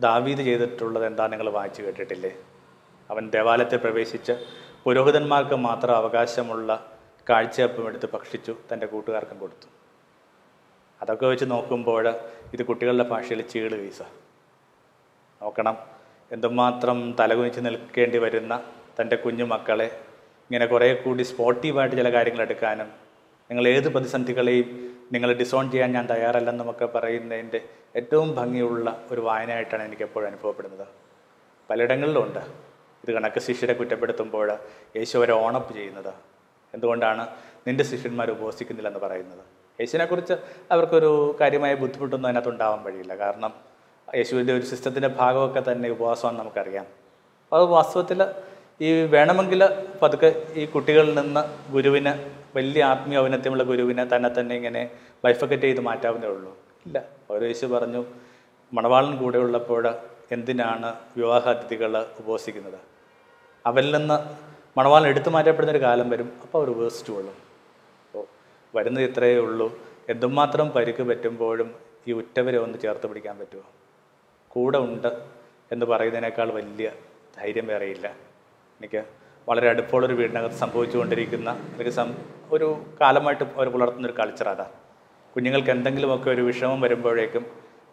ദാവീദ് 0.00 0.38
ചെയ്തിട്ടുള്ളത് 0.38 1.06
എന്താ 1.06 1.26
നിങ്ങൾ 1.26 1.50
വായിച്ചു 1.50 1.82
കേട്ടിട്ടില്ലേ? 1.82 2.32
അവൻ 3.10 3.30
ദേവാലയത്തിൽ 3.30 3.76
പ്രവേശിച്ച് 3.76 4.32
പുരോഹിതന്മാർക്ക് 4.84 5.54
മാത്രം 5.54 5.96
അവകാശമുള്ള 5.96 6.70
കാഴ്ചയപ്പം 7.30 7.88
എടുത്ത് 7.88 8.08
ഭക്ഷിച്ചു 8.12 8.56
തന്റെ 8.72 8.86
കൂട്ടുകാർക്കും 8.86 9.38
കൊടുത്തു. 9.38 9.68
അതൊക്കെ 11.02 11.26
വെച്ച് 11.26 11.44
നോക്കുമ്പോൾ 11.44 12.08
ഇത് 12.54 12.62
കുട്ടികളുടെ 12.62 13.04
ഭാഷയിൽ 13.04 13.42
ചീൾ 13.42 13.72
വീസ. 13.74 14.02
നോക്കണം 15.42 15.76
എന്തുമാത്രം 16.32 17.14
തലകുനിച്ച് 17.20 17.60
നിൽക്കേണ്ടി 17.60 18.18
വരുന്ന 18.18 18.62
തന്റെ 19.00 19.16
കുഞ്ഞു 19.16 19.44
മക്കളെ 19.44 19.86
ഇങ്ങനെ 20.50 20.66
കുറേ 20.66 20.94
കൂടി 20.94 21.22
സ്പോർട്ടീവായിട്ട് 21.22 21.96
ചില 21.96 22.12
കാര്യങ്ങൾ 22.12 22.42
എടുക്കാനും 22.42 22.86
നിങ്ങൾ 23.50 23.68
ഏത് 23.68 23.88
പ്രതിസന്ധികളെയും 23.88 24.68
നിങ്ങൾ 25.12 25.32
ഡിസോൺ 25.32 25.70
ചെയ്യാൻ 25.70 25.92
ഞാൻ 25.92 26.06
തയ്യാറല്ലെന്നുമൊക്കെ 26.10 26.86
പറയുന്നതിന്റെ 26.86 27.60
ഏറ്റവും 27.96 28.34
ഭംഗിയുള്ള 28.34 29.02
ഒരു 29.10 29.20
വായനയായിട്ടാണ് 29.20 29.82
എനിക്ക് 29.82 30.02
എപ്പോഴും 30.02 30.26
അനുഭവപ്പെടുന്നത്. 30.26 30.86
പലയിടങ്ങളിലുണ്ട്. 31.70 32.38
ഇത് 33.04 33.12
കണക്ക് 33.12 33.40
ശിഷ്യരെ 33.40 33.72
കുറ്റപ്പെടുത്തുമ്പോൾ 33.72 34.52
യേശു 34.96 35.18
അവരെ 35.18 35.32
ഓണപ്പ് 35.32 35.74
ചെയ്യുന്നത്. 35.74 36.14
എന്തുകൊണ്ടാണ് 36.74 37.28
നിന്റെ 37.66 37.84
ശിഷ്യന്മാർ 37.84 38.30
ഉപവസിക്കുന്നില്ലെന്ന് 38.30 39.00
പറയുന്നത്? 39.00 39.40
യേശുവിനെക്കുറിച്ച് 39.80 40.32
അവർക്കൊരു 40.70 41.36
കാര്യമായ 41.40 41.74
ബുദ്ധിമുട്ടൊന്നും 41.74 42.28
അതിനകത്ത് 42.28 42.48
ഉണ്ടാവാൻ 42.48 42.82
വഴിയില്ല. 42.82 43.14
കാരണം 43.14 43.54
യേശുവിന്റെ 44.14 44.52
ഒരു 44.52 44.62
സിസ്റ്റത്തിന്റെ 44.62 45.08
ഭാഗമൊക്കെ 45.08 45.72
തന്നെ 45.72 45.90
ഉപവാസമാണ് 45.90 46.38
നമുക്കറിയാം. 46.38 46.86
അത് 47.52 47.62
വാസ്തവത്തിൽ 47.62 48.24
ഈ 48.80 49.02
വേണമെങ്കിൽ 49.04 49.64
പതുക്കെ 50.02 50.42
ഈ 50.54 50.64
കുട്ടികളിൽ 50.64 51.18
നിന്ന് 51.20 51.72
ഗുരുവിന് 51.72 52.41
വലിയ 52.56 52.84
ആത്മീയ 52.84 53.18
ഔന്നത്യമുള്ള 53.18 53.62
ഗുരുവിനെ 53.62 54.16
തന്നെ 54.16 54.30
തന്നെ 54.40 54.54
ഇങ്ങനെ 54.54 54.90
ബൈഫക്കറ്റ് 55.24 55.62
ചെയ്ത് 55.62 55.80
മാറ്റാവുന്നേ 55.80 56.28
ഉള്ളൂ. 56.28 56.56
ഇല്ല. 56.86 57.04
ഓരോ 57.30 57.46
യേശു 57.46 57.66
പറഞ്ഞു 57.66 58.04
മണവാളൻ 58.72 59.16
കൂടെ 59.16 59.38
ഉള്ളപ്പോൾ 59.38 59.84
എന്തിനാണ് 60.32 60.94
വിവാഹ 61.16 61.48
അതിഥികൾ 61.48 62.06
ഉപവസിക്കുന്നത് 62.20 62.78
അവരിൽ 63.66 63.96
നിന്ന് 63.96 64.16
മണവാളൻ 64.78 65.06
എടുത്തു 65.06 65.30
മാറ്റപ്പെടുന്ന 65.30 65.72
ഒരു 65.72 65.80
കാലം 65.82 66.10
വരും. 66.10 66.32
അപ്പോൾ 66.42 66.58
അവർ 66.58 66.70
ഉപസിച്ചുകൊള്ളും 66.70 67.36
അപ്പോൾ 68.06 68.24
വരുന്നത് 68.76 69.04
ഇത്രയേ 69.04 69.38
ഉള്ളൂ. 69.38 69.78
എന്തുമാത്രം 70.08 70.70
പരിക്ക് 70.70 71.02
പറ്റുമ്പോഴും 71.02 71.74
ഈ 72.08 72.12
ഉറ്റവരെ 72.12 72.58
ഒന്ന് 72.58 72.78
ചേർത്ത് 72.78 73.06
പിടിക്കാൻ 73.06 73.38
പറ്റുമോ? 73.38 73.64
കൂടെ 74.48 74.78
ഉണ്ട് 74.78 75.10
എന്ന് 75.72 75.86
പറയുന്നതിനേക്കാൾ 75.86 76.50
വലിയ 76.50 76.92
ധൈര്യം 77.36 77.66
വേറെയില്ല. 77.66 78.06
എനിക്ക് 78.80 79.02
വളരെ 79.48 79.68
അടുപ്പമുള്ളൊരു 79.68 80.14
വീടിനകത്ത് 80.14 80.54
സംഭവിച്ചുകൊണ്ടിരിക്കുന്ന 80.54 81.50
അല്ലെങ്കിൽ 81.50 81.92
സം 81.92 82.14
ഒരു 82.52 82.84
കാലമായിട്ട് 83.00 83.44
അവർ 83.44 83.68
പുലർത്തുന്ന 83.68 84.06
ഒരു 84.06 84.14
കൾച്ചർ 84.18 84.48
അതാ. 84.48 84.70
കുഞ്ഞുങ്ങൾക്ക് 85.34 85.70
എന്തെങ്കിലുമൊക്കെ 85.70 86.30
ഒരു 86.30 86.42
വിഷമം 86.42 86.80
വരുമ്പോഴേക്കും 86.80 87.46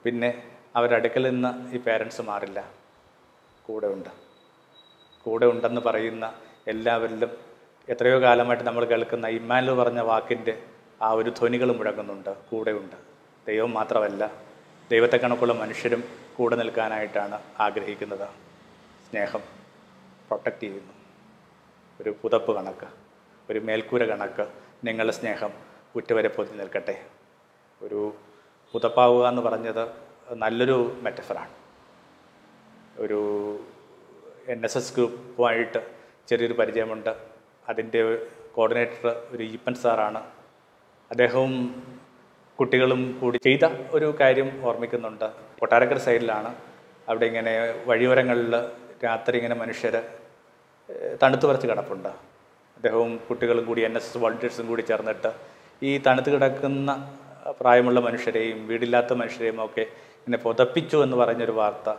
പിന്നെ 0.03 0.43
അവരുടെ 0.75 0.95
അടുക്കൽ 0.95 1.29
നിന്ന് 1.29 1.75
ഈ 1.75 1.79
പേരൻസ് 1.79 2.21
മാറില്ല. 2.21 2.71
കൂടെ 3.65 3.87
ഉണ്ട്. 3.87 4.09
കൂടെ 5.21 5.45
ഉണ്ടെന്ന് 5.45 5.81
പറയുന്ന 5.81 6.33
എല്ലാവരിലും 6.67 7.29
എത്രയോ 7.89 8.21
കാലമായിട്ട് 8.21 8.63
നമ്മൾ 8.63 8.85
കേൾക്കുന്ന 8.85 9.27
ഇമ്മാനുവൽ 9.27 9.83
പറഞ്ഞ 9.83 9.99
വാക്കിന്റെ 9.99 10.63
ആ 11.01 11.11
ഒരു 11.11 11.29
ധ്വനികൾ 11.29 11.75
മുഴങ്ങുന്നുണ്ട്. 11.75 12.37
കൂടെയുണ്ട് 12.49 12.95
ദൈവം 13.47 13.73
മാത്രമല്ല 13.73 14.31
ദൈവത്തെ 14.91 15.17
കണക്കുള്ള 15.17 15.53
മനുഷ്യരും 15.53 16.03
കൂടെ 16.37 16.55
നിൽക്കാനായിട്ടാണ് 16.55 17.39
ആഗ്രഹിക്കുന്നത്. 17.59 18.27
സ്നേഹം 19.09 19.39
പ്രൊട്ടക്റ്റ് 20.27 20.61
ചെയ്യുന്നു. 20.61 20.98
ഒരു 22.01 22.15
പുതപ്പ് 22.21 22.55
കണക്ക് 22.55 22.87
ഒരു 23.49 23.59
മേൽക്കൂര 23.59 24.05
കണക്ക് 24.05 24.47
നിങ്ങളുടെ 24.83 25.13
സ്നേഹം 25.13 25.51
ഉറ്റവരെ 25.95 26.29
പൊതി 26.29 26.57
നിൽക്കട്ടെ. 26.57 27.05
ഒരു 27.81 28.13
പുതപ്പാവുക 28.71 29.27
എന്ന് 29.27 29.41
പറഞ്ഞത് 29.41 29.83
നല്ലൊരു 30.33 30.99
മെറ്റഫറാണ്. 31.01 31.49
ഒരു 32.97 33.19
എൻ 34.47 34.63
എസ് 34.63 34.77
എസ് 34.77 34.95
ഗ്രൂപ്പുമായിട്ട് 34.95 35.87
ചെറിയൊരു 36.27 36.53
പരിചയമുണ്ട്. 36.53 37.15
അതിന്റെ 37.69 38.27
കോർഡിനേറ്റർ 38.55 39.07
ഒരു 39.31 39.43
ഈപ്പൻ 39.43 39.73
സാറാണ്. 39.73 40.21
അദ്ദേഹവും 41.11 41.53
കുട്ടികളും 42.59 43.17
കൂടി 43.21 43.37
ചെയ്ത 43.37 43.65
ഒരു 43.91 44.15
കാര്യം 44.19 44.65
ഓർമ്മിക്കുന്നുണ്ട്. 44.65 45.31
കൊട്ടാരക്കര 45.59 45.97
സൈഡിലാണ് 45.97 46.55
അവിടെ 47.09 47.25
ഇങ്ങനെ 47.25 47.83
വഴിയോരങ്ങളിൽ 47.85 48.55
രാത്രി 49.05 49.37
ഇങ്ങനെ 49.37 49.55
മനുഷ്യർ 49.55 49.95
തണുത്ത് 51.21 51.45
വരച്ച് 51.45 51.67
കിടപ്പുണ്ട്. 51.67 52.11
അദ്ദേഹവും 52.77 53.11
കുട്ടികളും 53.29 53.65
കൂടി 53.65 53.81
എൻ 53.81 53.95
എസ് 53.97 54.07
എസ് 54.09 54.17
വോളണ്ടിയേഴ്സും 54.17 54.67
കൂടി 54.67 54.81
ചേർന്നിട്ട് 54.81 55.31
ഈ 55.83 55.91
തണുത്ത് 56.05 56.29
കിടക്കുന്ന 56.29 56.91
പ്രായമുള്ള 57.59 57.99
മനുഷ്യരെയും 57.99 58.67
വീടില്ലാത്ത 58.67 59.13
മനുഷ്യരെയും 59.13 59.65
ഒക്കെ 59.65 59.85
എന്നെ 60.25 60.37
പുതപ്പിച്ചു 60.37 60.97
എന്ന് 60.97 61.17
പറഞ്ഞൊരു 61.17 61.51
വാർത്ത 61.51 61.89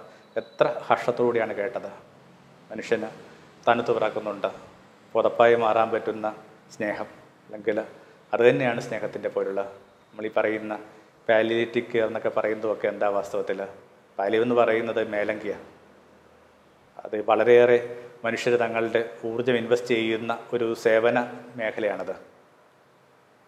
എത്ര 0.40 0.66
ഹർഷത്തോടെയാണ് 0.88 1.54
കേട്ടത്. 1.54 1.90
മനുഷ്യന് 2.70 3.08
തണുത്ത് 3.68 3.92
പിറക്കുന്നുണ്ട്. 3.96 4.50
പുതപ്പായി 5.14 5.54
മാറാൻ 5.54 5.90
പറ്റുന്ന 5.90 6.26
സ്നേഹം 6.74 7.08
അല്ലെങ്കിൽ 7.46 7.78
അത് 8.32 8.40
തന്നെയാണ് 8.48 8.80
സ്നേഹത്തിന്റെ 8.80 9.28
പോലുള്ള 9.28 9.60
നമ്മൾ 10.10 10.26
ഈ 10.26 10.30
പറയുന്ന 10.36 10.74
പാലിയേറ്റിക് 11.28 11.90
കെയർ 11.92 12.06
എന്നൊക്കെ 12.06 12.28
പറയുന്നതൊക്കെ 12.28 12.86
എന്താ 12.88 13.08
വാസ്തവത്തിൽ? 13.08 13.60
പാലിവ് 14.18 14.42
എന്ന് 14.42 14.54
പറയുന്നത് 14.54 15.08
മേലങ്കിയാണ് 15.08 15.66
അത് 17.04 17.24
വളരെയേറെ 17.24 17.96
മനുഷ്യർ 18.24 18.56
തങ്ങളുടെ 18.56 19.10
ഊർജം 19.24 19.52
ഇൻവെസ്റ്റ് 19.52 19.88
ചെയ്യുന്ന 19.88 20.38
ഒരു 20.52 20.74
സേവന 20.74 21.20
മേഖലയാണത്. 21.56 22.16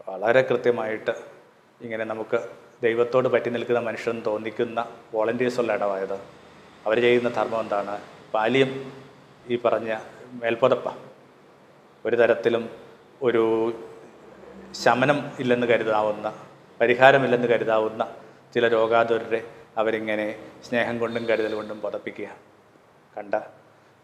വളരെ 0.08 0.42
കൃത്യമായിട്ട് 0.42 1.10
ഇങ്ങനെ 1.80 2.04
നമുക്ക് 2.04 2.38
ദൈവത്തോട് 2.82 3.28
പറ്റി 3.28 3.50
നിൽക്കുന്ന 3.50 3.80
മനുഷ്യൻ 3.80 4.22
തോന്നിക്കുന്ന 4.26 4.88
വോളണ്ടിയേഴ്സുള്ള 5.14 5.74
ഇടമായത്. 5.74 6.14
അവർ 6.86 7.00
ചെയ്യുന്ന 7.00 7.28
ധർമ്മം 7.28 7.60
എന്താണ്? 7.60 8.00
പാലിയം 8.34 8.92
ഈ 9.48 9.56
പറഞ്ഞ 9.56 9.98
മേൽപ്പുതപ്പ 10.42 10.92
ഒരു 12.04 12.16
തരത്തിലും 12.16 12.70
ഒരു 13.22 13.72
ശമനം 14.84 15.30
ഇല്ലെന്ന് 15.40 15.66
കരുതാവുന്ന 15.66 16.34
പരിഹാരമില്ലെന്ന് 16.80 17.48
കരുതാവുന്ന 17.48 18.16
ചില 18.54 18.68
രോഗാതുരരെ 18.68 19.44
അവരിങ്ങനെ 19.76 20.52
സ്നേഹം 20.68 20.98
കൊണ്ടും 20.98 21.24
കരുതൽ 21.24 21.54
കൊണ്ടും 21.54 21.80
പുതപ്പിക്കുക. 21.80 22.51
കണ്ട 23.16 23.34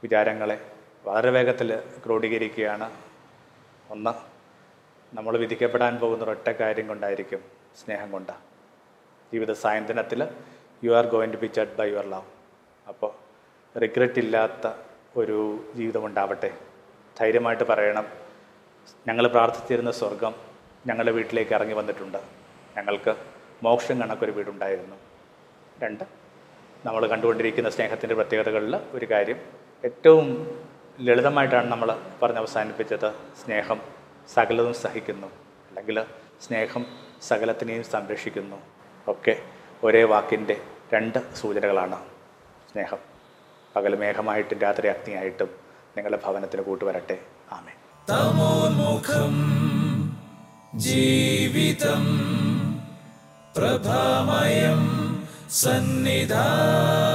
വിചാരങ്ങളെ 0.02 0.72
വളരെ 1.04 1.30
വേഗത്തിൽ 1.30 1.82
ക്രോഡീകരിക്കുകയാണ്. 2.06 2.90
ഒന്ന് 3.90 4.12
നമ്മൾ 5.16 5.38
വിധിക്കപ്പെടാൻ 5.38 5.96
പോകുന്ന 5.98 6.24
ഒരൊറ്റ 6.24 6.50
കാര്യം 6.50 6.86
കൊണ്ടായിരിക്കും 6.88 7.44
സ്നേഹം 7.84 8.10
കൊണ്ട്. 8.10 8.32
ജീവിത 9.32 9.52
സായന്തനത്തിൽ 9.52 10.28
you 10.84 10.90
are 10.92 11.06
going 11.06 11.32
to 11.32 11.36
be 11.36 11.46
judged 11.46 11.76
by 11.76 11.88
your 11.90 12.06
love 12.06 12.22
അപ്പോൾ 12.88 13.10
റിഗ്രറ്റ് 13.78 14.18
ഇല്ലാത്ത 14.18 14.72
ഒരു 15.16 15.64
ജീവിതമുണ്ടാവട്ടെ 15.74 16.54
ധൈര്യമായിട്ട് 17.20 17.64
പറയണം. 17.64 18.06
ഞങ്ങൾ 19.08 19.26
പ്രാർത്ഥിച്ചിരുന്ന 19.26 19.90
സ്വർഗം 19.90 20.34
ഞങ്ങളുടെ 20.86 21.12
വീട്ടിലേക്ക് 21.12 21.52
ഇറങ്ങി 21.52 21.74
വന്നിട്ടുണ്ട്. 21.74 22.18
ഞങ്ങൾക്ക് 22.76 23.16
മോക്ഷം 23.62 24.00
കണക്കൊരു 24.00 24.30
വീടുണ്ടായിരുന്നു. 24.30 24.96
രണ്ട് 25.82 26.17
നമ്മൾ 26.86 27.06
കണ്ടുകൊണ്ടിരിക്കുന്ന 27.06 27.70
സ്നേഹത്തിന്റെ 27.70 28.14
പ്രത്യേകതകളിൽ 28.14 28.76
ഒരു 28.76 29.10
കാര്യം. 29.10 29.36
ഏറ്റവും 29.84 30.58
ലളിതമായിട്ടാണ് 31.00 31.66
നമ്മൾ 31.66 31.98
പറഞ്ഞ് 32.22 32.38
അവസാനിപ്പിച്ചത് 32.38 33.12
സ്നേഹം 33.44 33.80
സകലതും 34.34 34.74
സഹിക്കുന്നു. 34.74 35.26
അല്ലെങ്കിൽ 35.26 36.02
സ്നേഹം 36.46 36.86
സകലത്തിനെയും 37.22 37.84
സംരക്ഷിക്കുന്നു. 37.84 38.56
ഒക്കെ 39.08 39.42
ഒരേ 39.84 40.02
വാക്കിന്റെ 40.04 40.60
രണ്ട് 40.94 41.34
സൂചനകളാണ് 41.34 41.96
സ്നേഹം. 42.72 42.98
പകൽ 43.76 43.96
മേഘമായിട്ടും 43.96 44.58
രാത്രി 44.58 44.88
അഗ്നിയായിട്ടും 44.88 45.48
നിങ്ങളുടെ 45.96 46.18
ഭവനത്തിന് 46.26 46.62
കൂട്ടുവരട്ടെ. 46.62 47.18
ആമേ 47.52 47.72
തമോന്മുഖം 48.10 49.34
ജീവിതം 50.74 52.04
പ്രഭാമയം 53.56 54.97
സന്നിധാനം 55.48 57.07